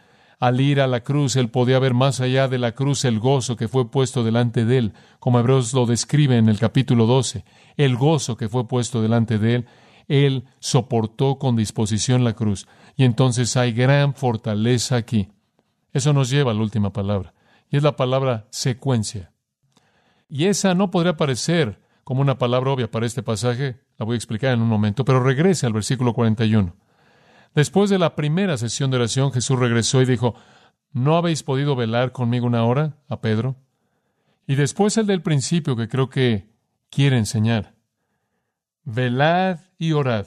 al 0.44 0.60
ir 0.60 0.80
a 0.80 0.86
la 0.86 1.00
cruz, 1.00 1.36
él 1.36 1.48
podía 1.48 1.78
ver 1.78 1.94
más 1.94 2.20
allá 2.20 2.48
de 2.48 2.58
la 2.58 2.72
cruz 2.72 3.06
el 3.06 3.18
gozo 3.18 3.56
que 3.56 3.66
fue 3.66 3.90
puesto 3.90 4.24
delante 4.24 4.66
de 4.66 4.76
él, 4.76 4.92
como 5.18 5.38
Hebreos 5.38 5.72
lo 5.72 5.86
describe 5.86 6.36
en 6.36 6.50
el 6.50 6.58
capítulo 6.58 7.06
12, 7.06 7.44
el 7.78 7.96
gozo 7.96 8.36
que 8.36 8.50
fue 8.50 8.68
puesto 8.68 9.00
delante 9.00 9.38
de 9.38 9.54
él. 9.54 9.66
Él 10.08 10.44
soportó 10.60 11.38
con 11.38 11.56
disposición 11.56 12.24
la 12.24 12.34
cruz. 12.34 12.66
Y 12.96 13.04
entonces 13.04 13.56
hay 13.56 13.72
gran 13.72 14.14
fortaleza 14.14 14.96
aquí. 14.96 15.28
Eso 15.92 16.12
nos 16.12 16.30
lleva 16.30 16.50
a 16.50 16.54
la 16.54 16.60
última 16.60 16.92
palabra, 16.92 17.34
y 17.70 17.76
es 17.76 17.82
la 17.82 17.94
palabra 17.96 18.46
secuencia. 18.50 19.32
Y 20.28 20.46
esa 20.46 20.74
no 20.74 20.90
podría 20.90 21.16
parecer 21.16 21.80
como 22.02 22.20
una 22.20 22.36
palabra 22.36 22.72
obvia 22.72 22.90
para 22.90 23.06
este 23.06 23.22
pasaje, 23.22 23.80
la 23.96 24.04
voy 24.04 24.14
a 24.14 24.16
explicar 24.16 24.52
en 24.52 24.60
un 24.60 24.68
momento, 24.68 25.04
pero 25.04 25.22
regrese 25.22 25.66
al 25.66 25.72
versículo 25.72 26.12
41. 26.12 26.76
Después 27.54 27.88
de 27.88 27.98
la 27.98 28.16
primera 28.16 28.56
sesión 28.56 28.90
de 28.90 28.96
oración, 28.96 29.32
Jesús 29.32 29.58
regresó 29.58 30.02
y 30.02 30.04
dijo, 30.04 30.34
¿no 30.92 31.16
habéis 31.16 31.44
podido 31.44 31.76
velar 31.76 32.12
conmigo 32.12 32.46
una 32.46 32.64
hora? 32.64 32.96
a 33.08 33.20
Pedro. 33.20 33.56
Y 34.46 34.56
después 34.56 34.96
el 34.98 35.06
del 35.06 35.22
principio 35.22 35.76
que 35.76 35.88
creo 35.88 36.10
que 36.10 36.50
quiere 36.90 37.16
enseñar. 37.16 37.73
Velad 38.84 39.60
y 39.78 39.92
orad 39.92 40.26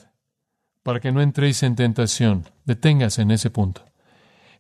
para 0.88 1.02
que 1.02 1.12
no 1.12 1.22
entréis 1.22 1.64
en 1.64 1.76
tentación. 1.76 2.46
Deténgase 2.64 3.22
en 3.22 3.32
ese 3.32 3.50
punto. 3.50 3.84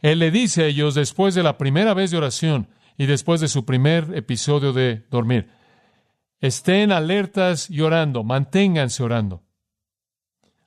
Él 0.01 0.19
le 0.19 0.29
dice 0.29 0.63
a 0.63 0.67
ellos 0.67 0.93
después 0.93 1.35
de 1.35 1.41
la 1.41 1.57
primera 1.57 1.93
vez 1.93 2.11
de 2.11 2.17
oración 2.17 2.67
y 2.97 3.05
después 3.05 3.39
de 3.39 3.47
su 3.47 3.63
primer 3.63 4.13
episodio 4.13 4.73
de 4.73 5.05
dormir, 5.09 5.49
estén 6.41 6.91
alertas 6.91 7.69
y 7.69 7.79
orando, 7.79 8.25
manténganse 8.25 9.03
orando. 9.03 9.43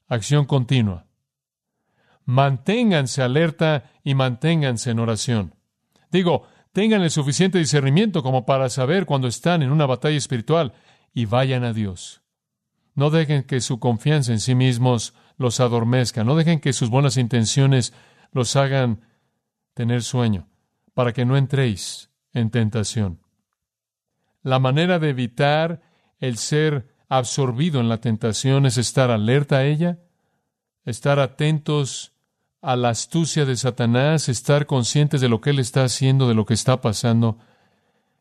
Acción 0.08 0.46
continua. 0.46 1.04
Manténganse 2.24 3.20
alerta 3.22 3.90
y 4.02 4.14
manténganse 4.14 4.92
en 4.92 4.98
oración. 4.98 5.54
Digo, 6.10 6.46
tengan 6.72 7.02
el 7.02 7.10
suficiente 7.10 7.58
discernimiento 7.58 8.22
como 8.22 8.46
para 8.46 8.70
saber 8.70 9.04
cuando 9.04 9.28
están 9.28 9.62
en 9.62 9.70
una 9.72 9.84
batalla 9.84 10.16
espiritual 10.16 10.72
y 11.12 11.26
vayan 11.26 11.64
a 11.64 11.74
Dios. 11.74 12.19
No 12.94 13.10
dejen 13.10 13.44
que 13.44 13.60
su 13.60 13.78
confianza 13.78 14.32
en 14.32 14.40
sí 14.40 14.54
mismos 14.54 15.14
los 15.36 15.60
adormezca, 15.60 16.24
no 16.24 16.36
dejen 16.36 16.60
que 16.60 16.72
sus 16.72 16.90
buenas 16.90 17.16
intenciones 17.16 17.92
los 18.32 18.56
hagan 18.56 19.00
tener 19.74 20.02
sueño, 20.02 20.48
para 20.94 21.12
que 21.12 21.24
no 21.24 21.36
entréis 21.36 22.10
en 22.32 22.50
tentación. 22.50 23.20
La 24.42 24.58
manera 24.58 24.98
de 24.98 25.10
evitar 25.10 25.80
el 26.18 26.36
ser 26.36 26.94
absorbido 27.08 27.80
en 27.80 27.88
la 27.88 27.98
tentación 27.98 28.66
es 28.66 28.78
estar 28.78 29.10
alerta 29.10 29.58
a 29.58 29.64
ella, 29.64 29.98
estar 30.84 31.18
atentos 31.18 32.12
a 32.62 32.76
la 32.76 32.90
astucia 32.90 33.44
de 33.44 33.56
Satanás, 33.56 34.28
estar 34.28 34.66
conscientes 34.66 35.20
de 35.20 35.28
lo 35.28 35.40
que 35.40 35.50
él 35.50 35.58
está 35.58 35.84
haciendo, 35.84 36.28
de 36.28 36.34
lo 36.34 36.44
que 36.44 36.54
está 36.54 36.80
pasando, 36.80 37.38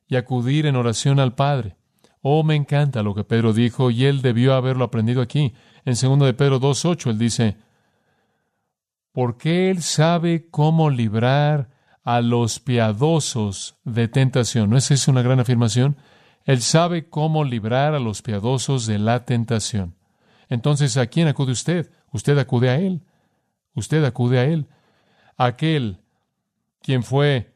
y 0.08 0.16
acudir 0.16 0.66
en 0.66 0.76
oración 0.76 1.20
al 1.20 1.36
Padre. 1.36 1.76
Oh, 2.22 2.44
me 2.44 2.56
encanta 2.56 3.04
lo 3.04 3.16
que 3.16 3.24
Pedro 3.24 3.54
dijo, 3.54 3.92
y 3.92 4.06
él 4.06 4.22
debió 4.22 4.54
haberlo 4.54 4.84
aprendido 4.84 5.22
aquí. 5.22 5.54
En 5.86 5.94
2 5.94 6.20
de 6.20 6.34
Pedro 6.34 6.60
2.8 6.60 7.12
él 7.12 7.18
dice, 7.18 7.58
porque 9.12 9.70
él 9.70 9.82
sabe 9.82 10.50
cómo 10.50 10.90
librar 10.90 11.70
a 12.04 12.22
los 12.22 12.60
piadosos 12.60 13.78
de 13.84 14.08
tentación. 14.08 14.70
¿No 14.70 14.78
es 14.78 14.92
esa 14.92 15.12
una 15.12 15.22
gran 15.22 15.40
afirmación? 15.40 15.98
Él 16.46 16.62
sabe 16.62 17.10
cómo 17.10 17.44
librar 17.44 17.94
a 17.94 18.00
los 18.00 18.22
piadosos 18.22 18.86
de 18.86 19.00
la 19.00 19.26
tentación. 19.26 19.96
Entonces, 20.50 20.98
¿a 20.98 21.08
quién 21.08 21.28
acude 21.28 21.52
usted? 21.52 21.92
Usted 22.12 22.38
acude 22.38 22.70
a 22.70 22.78
Él. 22.78 23.04
Usted 23.76 24.04
acude 24.04 24.40
a 24.40 24.46
Él. 24.46 24.68
Aquel 25.38 26.02
quien 26.82 27.04
fue 27.04 27.54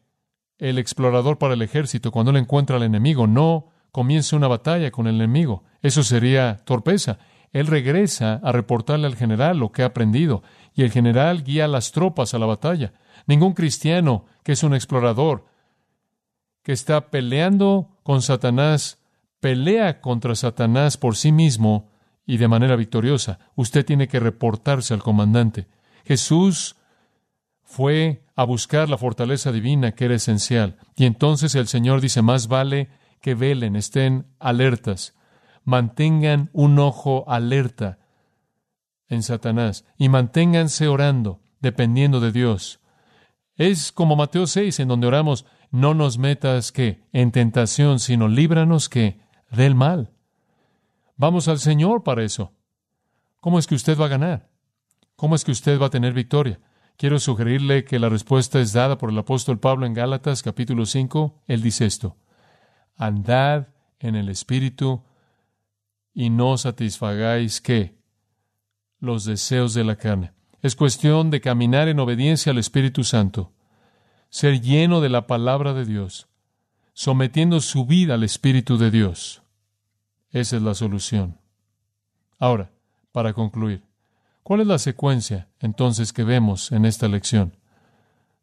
el 0.59 0.77
explorador 0.77 1.37
para 1.37 1.55
el 1.55 1.61
ejército 1.61 2.11
cuando 2.11 2.31
le 2.31 2.39
encuentra 2.39 2.75
al 2.75 2.83
enemigo. 2.83 3.25
No 3.25 3.72
comienza 3.93 4.35
una 4.35 4.47
batalla 4.47 4.89
con 4.89 5.05
el 5.05 5.15
enemigo. 5.15 5.63
Eso 5.83 6.03
sería 6.03 6.57
torpeza. 6.65 7.19
Él 7.51 7.67
regresa 7.67 8.41
a 8.43 8.51
reportarle 8.51 9.05
al 9.05 9.15
general 9.15 9.59
lo 9.59 9.71
que 9.71 9.83
ha 9.83 9.85
aprendido 9.85 10.41
y 10.73 10.81
el 10.81 10.91
general 10.91 11.43
guía 11.43 11.67
las 11.67 11.91
tropas 11.91 12.33
a 12.33 12.39
la 12.39 12.47
batalla. 12.47 12.93
Ningún 13.27 13.53
cristiano 13.53 14.25
que 14.43 14.53
es 14.53 14.63
un 14.63 14.73
explorador, 14.73 15.45
que 16.63 16.71
está 16.71 17.11
peleando 17.11 17.99
con 18.01 18.23
Satanás, 18.23 18.97
pelea 19.39 20.01
contra 20.01 20.33
Satanás 20.33 20.97
por 20.97 21.15
sí 21.15 21.31
mismo 21.31 21.91
y 22.25 22.37
de 22.37 22.47
manera 22.47 22.75
victoriosa. 22.75 23.37
Usted 23.55 23.85
tiene 23.85 24.07
que 24.07 24.19
reportarse 24.19 24.95
al 24.95 25.03
comandante. 25.03 25.67
Jesús 26.03 26.77
fue 27.61 28.23
a 28.35 28.43
buscar 28.43 28.89
la 28.89 28.97
fortaleza 28.97 29.51
divina 29.51 29.91
que 29.91 30.05
era 30.05 30.15
esencial. 30.15 30.77
Y 30.95 31.05
entonces 31.05 31.53
el 31.53 31.67
Señor 31.67 32.01
dice, 32.01 32.23
más 32.23 32.47
vale 32.47 32.89
que 33.23 33.35
velen, 33.35 33.77
estén 33.77 34.27
alertas, 34.37 35.15
mantengan 35.63 36.49
un 36.51 36.77
ojo 36.77 37.23
alerta 37.25 37.97
en 39.07 39.23
Satanás 39.23 39.85
y 39.97 40.09
manténganse 40.09 40.89
orando, 40.89 41.39
dependiendo 41.61 42.19
de 42.19 42.33
Dios. 42.33 42.81
Es 43.55 43.93
como 43.93 44.17
Mateo 44.17 44.45
6, 44.45 44.77
en 44.81 44.89
donde 44.89 45.07
oramos, 45.07 45.45
no 45.71 45.93
nos 45.93 46.17
metas 46.17 46.73
que 46.73 47.01
en 47.13 47.31
tentación, 47.31 48.01
sino 48.01 48.27
líbranos 48.27 48.89
que 48.89 49.21
del 49.49 49.73
mal. 49.73 50.11
Vamos 51.15 51.47
al 51.47 51.59
Señor 51.59 52.03
para 52.03 52.23
eso. 52.23 52.51
¿Cómo 53.39 53.57
es 53.57 53.67
que 53.67 53.75
usted 53.75 53.97
va 53.97 54.07
a 54.07 54.09
ganar? 54.09 54.49
¿Cómo 55.15 55.35
es 55.35 55.45
que 55.45 55.51
usted 55.51 55.79
va 55.79 55.85
a 55.85 55.91
tener 55.91 56.11
victoria? 56.11 56.59
Quiero 56.97 57.19
sugerirle 57.19 57.85
que 57.85 57.99
la 57.99 58.09
respuesta 58.09 58.59
es 58.59 58.73
dada 58.73 58.97
por 58.97 59.11
el 59.11 59.17
apóstol 59.17 59.59
Pablo 59.59 59.85
en 59.85 59.93
Gálatas 59.93 60.43
capítulo 60.43 60.85
5. 60.85 61.43
Él 61.47 61.61
dice 61.61 61.85
esto, 61.85 62.17
andad 62.95 63.67
en 63.99 64.15
el 64.15 64.29
Espíritu 64.29 65.03
y 66.13 66.29
no 66.29 66.57
satisfagáis 66.57 67.61
que 67.61 67.95
los 68.99 69.25
deseos 69.25 69.73
de 69.73 69.83
la 69.83 69.95
carne. 69.95 70.31
Es 70.61 70.75
cuestión 70.75 71.29
de 71.29 71.41
caminar 71.41 71.87
en 71.87 71.99
obediencia 71.99 72.51
al 72.51 72.57
Espíritu 72.57 73.03
Santo, 73.03 73.51
ser 74.29 74.61
lleno 74.61 75.01
de 75.01 75.09
la 75.09 75.27
palabra 75.27 75.73
de 75.73 75.85
Dios, 75.85 76.27
sometiendo 76.93 77.59
su 77.59 77.85
vida 77.85 78.13
al 78.13 78.23
Espíritu 78.23 78.77
de 78.77 78.91
Dios. 78.91 79.41
Esa 80.31 80.55
es 80.55 80.61
la 80.61 80.73
solución. 80.73 81.37
Ahora, 82.39 82.71
para 83.11 83.33
concluir, 83.33 83.83
¿cuál 84.41 84.61
es 84.61 84.67
la 84.67 84.79
secuencia 84.79 85.49
entonces 85.59 86.13
que 86.13 86.23
vemos 86.23 86.71
en 86.71 86.85
esta 86.85 87.07
lección? 87.07 87.57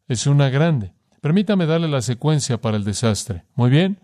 Es 0.07 0.27
una 0.27 0.49
grande. 0.49 0.93
Permítame 1.21 1.65
darle 1.65 1.87
la 1.87 2.01
secuencia 2.01 2.59
para 2.59 2.77
el 2.77 2.83
desastre. 2.83 3.45
Muy 3.55 3.69
bien, 3.69 3.99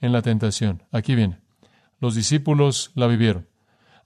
en 0.00 0.12
la 0.12 0.22
tentación. 0.22 0.82
Aquí 0.90 1.14
viene. 1.14 1.40
Los 1.98 2.14
discípulos 2.14 2.92
la 2.94 3.06
vivieron. 3.06 3.48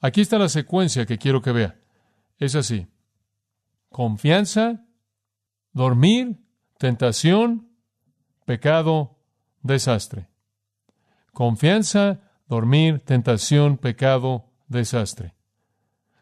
Aquí 0.01 0.21
está 0.21 0.39
la 0.39 0.49
secuencia 0.49 1.07
que 1.07 1.19
quiero 1.19 1.41
que 1.41 1.53
vea. 1.53 1.81
Es 2.39 2.55
así. 2.55 2.89
Confianza, 3.89 4.85
dormir, 5.73 6.45
tentación, 6.79 7.69
pecado, 8.45 9.19
desastre. 9.63 10.29
Confianza, 11.33 12.21
dormir, 12.49 13.01
tentación, 13.01 13.79
pecado, 13.79 14.53
desastre. 14.69 15.35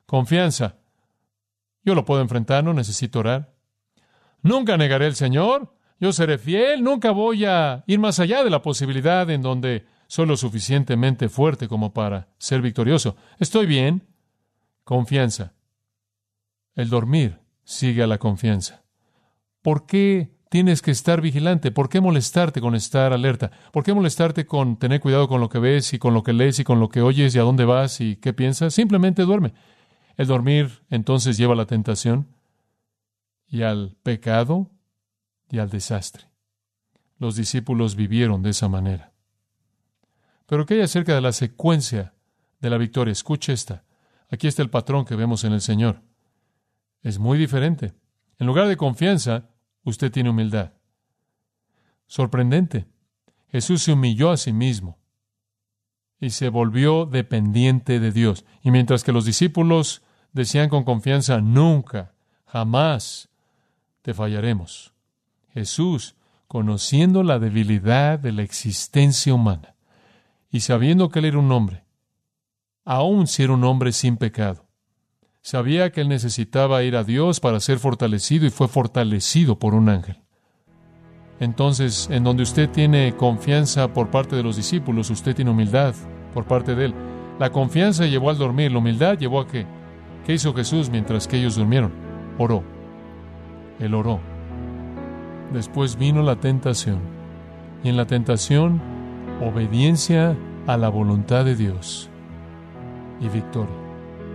Confianza. 0.07 0.77
Yo 1.85 1.95
lo 1.95 2.05
puedo 2.05 2.21
enfrentar, 2.23 2.63
no 2.63 2.75
necesito 2.75 3.19
orar. 3.19 3.55
Nunca 4.43 4.77
negaré 4.77 5.07
al 5.07 5.17
Señor. 5.17 5.75
Yo 6.03 6.12
seré 6.12 6.37
fiel, 6.37 6.83
nunca 6.83 7.12
voy 7.12 7.45
a 7.45 7.85
ir 7.87 8.01
más 8.01 8.19
allá 8.19 8.43
de 8.43 8.51
la 8.51 8.61
posibilidad 8.61 9.31
en 9.31 9.41
donde 9.41 9.87
soy 10.09 10.27
lo 10.27 10.37
suficientemente 10.37 11.29
fuerte 11.29 11.69
como 11.69 11.95
para 11.95 12.27
ser 12.38 12.61
victorioso. 12.61 13.15
Estoy 13.38 13.67
bien. 13.67 14.03
Confianza. 14.83 15.53
El 16.75 16.88
dormir 16.88 17.38
sigue 17.62 18.03
a 18.03 18.09
la 18.09 18.19
confianza. 18.19 18.83
¿Por 19.62 19.87
qué 19.87 20.33
tienes 20.51 20.83
que 20.83 20.91
estar 20.91 21.21
vigilante? 21.21 21.71
¿Por 21.71 21.88
qué 21.88 22.01
molestarte 22.01 22.61
con 22.61 22.75
estar 22.75 23.12
alerta? 23.12 23.53
¿Por 23.71 23.85
qué 23.85 23.95
molestarte 23.95 24.45
con 24.45 24.81
tener 24.81 24.99
cuidado 24.99 25.29
con 25.29 25.41
lo 25.41 25.49
que 25.49 25.61
ves 25.61 25.95
y 25.95 26.01
con 26.01 26.15
lo 26.15 26.25
que 26.25 26.33
lees 26.33 26.59
y 26.59 26.65
con 26.65 26.81
lo 26.81 26.88
que 26.88 27.01
oyes 27.01 27.33
y 27.37 27.38
a 27.38 27.43
dónde 27.43 27.65
vas 27.65 28.01
y 28.01 28.17
qué 28.17 28.33
piensas? 28.33 28.75
Simplemente 28.75 29.23
duerme. 29.23 29.55
El 30.17 30.27
dormir 30.27 30.83
entonces 30.91 31.37
lleva 31.37 31.53
a 31.53 31.59
la 31.59 31.67
tentación 31.67 32.27
y 33.47 33.62
al 33.62 33.95
pecado 34.03 34.69
y 35.53 35.61
al 35.61 35.71
desastre. 35.71 36.25
Los 37.19 37.37
discípulos 37.37 37.95
vivieron 37.95 38.43
de 38.43 38.51
esa 38.51 38.69
manera. 38.69 39.12
Pero 40.47 40.67
¿qué 40.67 40.75
hay 40.75 40.81
acerca 40.81 41.15
de 41.15 41.21
la 41.21 41.31
secuencia 41.31 42.15
de 42.59 42.71
la 42.71 42.79
victoria? 42.79 43.12
Escuche 43.12 43.53
esta. 43.53 43.85
Aquí 44.29 44.49
está 44.49 44.62
el 44.62 44.71
patrón 44.71 45.05
que 45.05 45.15
vemos 45.15 45.45
en 45.45 45.53
el 45.53 45.61
Señor 45.61 46.03
es 47.03 47.19
muy 47.19 47.38
diferente. 47.38 47.93
En 48.38 48.47
lugar 48.47 48.69
de 48.69 48.77
confianza, 48.77 49.51
usted 49.85 50.11
tiene 50.11 50.31
humildad. 50.31 50.73
Sorprendente. 52.07 52.87
Jesús 53.49 53.83
se 53.83 53.93
humilló 53.93 54.31
a 54.31 54.37
sí 54.37 54.53
mismo 54.53 54.99
y 56.21 56.31
se 56.31 56.49
volvió 56.49 57.07
dependiente 57.07 58.01
de 58.01 58.12
Dios. 58.12 58.45
Y 58.62 58.71
mientras 58.71 59.05
que 59.05 59.12
los 59.12 59.25
discípulos 59.25 60.03
decían 60.33 60.69
con 60.69 60.85
confianza, 60.85 61.41
nunca, 61.41 62.15
jamás 62.47 63.29
te 64.03 64.15
fallaremos. 64.15 64.91
Jesús, 65.53 66.17
conociendo 66.49 67.23
la 67.23 67.38
debilidad 67.38 68.19
de 68.19 68.33
la 68.33 68.43
existencia 68.43 69.35
humana 69.35 69.75
y 70.51 70.61
sabiendo 70.61 71.09
que 71.09 71.21
él 71.21 71.27
era 71.27 71.38
un 71.38 71.51
hombre, 71.53 71.85
aun 72.85 73.27
si 73.27 73.43
era 73.43 73.53
un 73.53 73.65
hombre 73.65 73.93
sin 73.93 74.17
pecado, 74.17 74.67
Sabía 75.45 75.91
que 75.91 76.01
él 76.01 76.09
necesitaba 76.09 76.85
ir 76.85 76.95
a 76.95 77.03
Dios 77.03 77.41
para 77.41 77.59
ser 77.59 77.81
fortalecido 77.81 78.47
y 78.47 78.51
fue 78.51 78.69
fortalecido 78.69 79.59
por 79.59 79.75
un 79.75 79.88
ángel. 79.88 80.19
Entonces, 81.41 82.09
en 82.12 82.23
donde 82.23 82.45
usted 82.45 82.71
tiene 82.71 83.17
confianza 83.17 83.93
por 83.93 84.09
parte 84.09 84.37
de 84.37 84.45
los 84.45 84.55
discípulos, 84.55 85.11
usted 85.11 85.35
tiene 85.35 85.51
humildad 85.51 85.97
por 86.33 86.45
parte 86.45 86.77
de 86.77 86.87
él. 86.87 86.95
La 87.41 87.51
confianza 87.51 88.07
llevó 88.07 88.31
al 88.31 88.38
dormir, 88.38 88.71
la 88.71 88.79
humildad 88.79 89.19
llevó 89.19 89.41
a 89.41 89.49
qué? 89.49 89.67
¿Qué 90.25 90.35
hizo 90.35 90.55
Jesús 90.55 90.88
mientras 90.88 91.27
que 91.27 91.38
ellos 91.38 91.57
durmieron? 91.57 91.93
Oró. 92.38 92.62
Él 93.81 93.95
oró. 93.95 94.21
Después 95.53 95.97
vino 95.97 96.23
la 96.23 96.37
tentación. 96.37 97.01
Y 97.85 97.88
en 97.88 97.97
la 97.97 98.07
tentación, 98.07 98.81
obediencia 99.41 100.37
a 100.67 100.77
la 100.77 100.88
voluntad 100.88 101.45
de 101.45 101.57
Dios 101.57 102.09
y 103.21 103.29
victoria. 103.29 103.75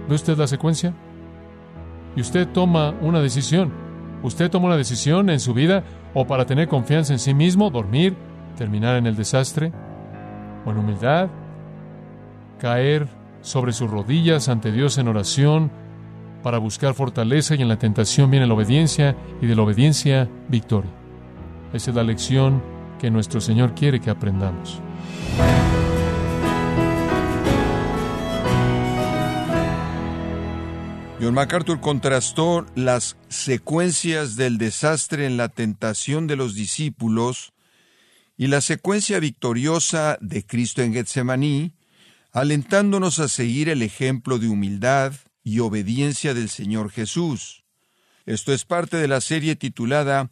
¿Ve 0.07 0.15
usted 0.15 0.37
la 0.37 0.47
secuencia? 0.47 0.93
Y 2.15 2.21
usted 2.21 2.47
toma 2.47 2.93
una 3.01 3.21
decisión. 3.21 3.71
Usted 4.23 4.49
toma 4.49 4.67
una 4.67 4.77
decisión 4.77 5.29
en 5.29 5.39
su 5.39 5.53
vida 5.53 5.83
o 6.13 6.25
para 6.25 6.45
tener 6.45 6.67
confianza 6.67 7.13
en 7.13 7.19
sí 7.19 7.33
mismo, 7.33 7.69
dormir, 7.69 8.15
terminar 8.57 8.95
en 8.95 9.05
el 9.05 9.15
desastre, 9.15 9.71
o 10.65 10.71
en 10.71 10.77
humildad, 10.77 11.29
caer 12.59 13.07
sobre 13.41 13.71
sus 13.71 13.89
rodillas 13.89 14.49
ante 14.49 14.71
Dios 14.71 14.97
en 14.97 15.07
oración 15.07 15.71
para 16.43 16.57
buscar 16.57 16.93
fortaleza 16.93 17.55
y 17.55 17.61
en 17.61 17.67
la 17.67 17.77
tentación 17.77 18.31
viene 18.31 18.47
la 18.47 18.53
obediencia 18.53 19.15
y 19.41 19.47
de 19.47 19.55
la 19.55 19.61
obediencia 19.61 20.27
victoria. 20.49 20.91
Esa 21.73 21.89
es 21.91 21.95
la 21.95 22.03
lección 22.03 22.63
que 22.99 23.11
nuestro 23.11 23.41
Señor 23.41 23.75
quiere 23.75 23.99
que 23.99 24.09
aprendamos. 24.09 24.81
John 31.19 31.33
MacArthur 31.33 31.81
contrastó 31.81 32.65
las 32.75 33.17
secuencias 33.27 34.35
del 34.35 34.57
desastre 34.59 35.25
en 35.25 35.35
la 35.35 35.49
tentación 35.49 36.27
de 36.27 36.35
los 36.35 36.53
discípulos 36.53 37.53
y 38.37 38.47
la 38.47 38.61
secuencia 38.61 39.19
victoriosa 39.19 40.19
de 40.21 40.45
Cristo 40.45 40.83
en 40.83 40.93
Getsemaní, 40.93 41.73
alentándonos 42.31 43.17
a 43.17 43.27
seguir 43.27 43.67
el 43.67 43.81
ejemplo 43.81 44.37
de 44.37 44.47
humildad 44.47 45.13
y 45.43 45.59
obediencia 45.59 46.35
del 46.35 46.49
Señor 46.49 46.91
Jesús. 46.91 47.63
Esto 48.27 48.53
es 48.53 48.63
parte 48.63 48.97
de 48.97 49.07
la 49.07 49.19
serie 49.19 49.55
titulada 49.55 50.29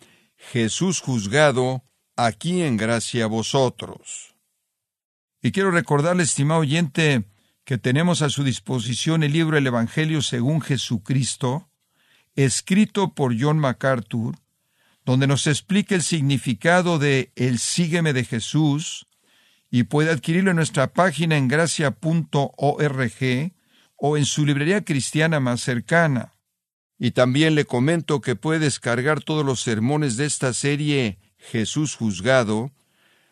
Jesús 0.52 1.02
juzgado, 1.02 1.84
aquí 2.16 2.62
en 2.62 2.78
gracia 2.78 3.26
a 3.26 3.28
vosotros. 3.28 4.36
Y 5.42 5.52
quiero 5.52 5.72
recordarle, 5.72 6.24
estimado 6.24 6.62
oyente, 6.62 7.26
que 7.66 7.78
tenemos 7.78 8.22
a 8.22 8.30
su 8.30 8.44
disposición 8.44 9.24
el 9.24 9.34
libro 9.34 9.58
El 9.58 9.68
Evangelio 9.68 10.22
según 10.22 10.62
Jesucristo, 10.62 11.70
escrito 12.36 13.14
por 13.14 13.36
John 13.40 13.58
MacArthur, 13.58 14.36
donde 15.04 15.28
nos 15.28 15.48
explica 15.48 15.96
el 15.96 16.04
significado 16.04 17.00
de 17.00 17.32
el 17.36 17.60
sígueme 17.60 18.14
de 18.14 18.24
Jesús, 18.24 19.08
y 19.72 19.84
puede 19.84 20.12
adquirirlo 20.12 20.52
en 20.52 20.58
nuestra 20.58 20.94
página 20.94 21.38
en 21.38 21.48
gracia.org 21.48 21.94
o 23.98 24.18
en 24.18 24.26
su 24.26 24.46
librería 24.46 24.86
cristiana 24.86 25.40
más 25.40 25.62
cercana. 25.62 26.35
Y 26.98 27.12
también 27.12 27.56
le 27.56 27.66
comento 27.66 28.22
que 28.22 28.36
puede 28.36 28.60
descargar 28.60 29.22
todos 29.22 29.46
los 29.46 29.62
sermones 29.62 30.18
de 30.18 30.26
esta 30.26 30.54
serie 30.54 31.20
Jesús 31.38 31.96
juzgado, 31.96 32.72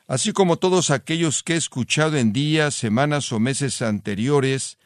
así 0.07 0.33
como 0.33 0.57
todos 0.57 0.91
aquellos 0.91 1.43
que 1.43 1.53
he 1.53 1.57
escuchado 1.57 2.17
en 2.17 2.33
días, 2.33 2.75
semanas 2.75 3.31
o 3.31 3.39
meses 3.39 3.81
anteriores, 3.81 4.77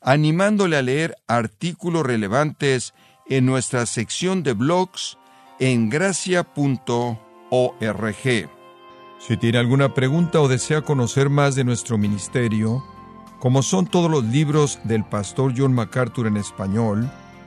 animándole 0.00 0.76
a 0.76 0.82
leer 0.82 1.16
artículos 1.28 2.04
relevantes 2.04 2.94
en 3.28 3.46
nuestra 3.46 3.86
sección 3.86 4.42
de 4.42 4.54
blogs 4.54 5.18
en 5.60 5.90
gracia.org. 5.90 7.18
Si 9.20 9.36
tiene 9.36 9.58
alguna 9.58 9.94
pregunta 9.94 10.40
o 10.40 10.48
desea 10.48 10.82
conocer 10.82 11.30
más 11.30 11.54
de 11.54 11.62
nuestro 11.62 11.96
ministerio, 11.96 12.84
como 13.38 13.62
son 13.62 13.86
todos 13.86 14.10
los 14.10 14.24
libros 14.24 14.80
del 14.84 15.04
pastor 15.04 15.54
John 15.56 15.72
MacArthur 15.72 16.26
en 16.26 16.36
español, 16.36 17.08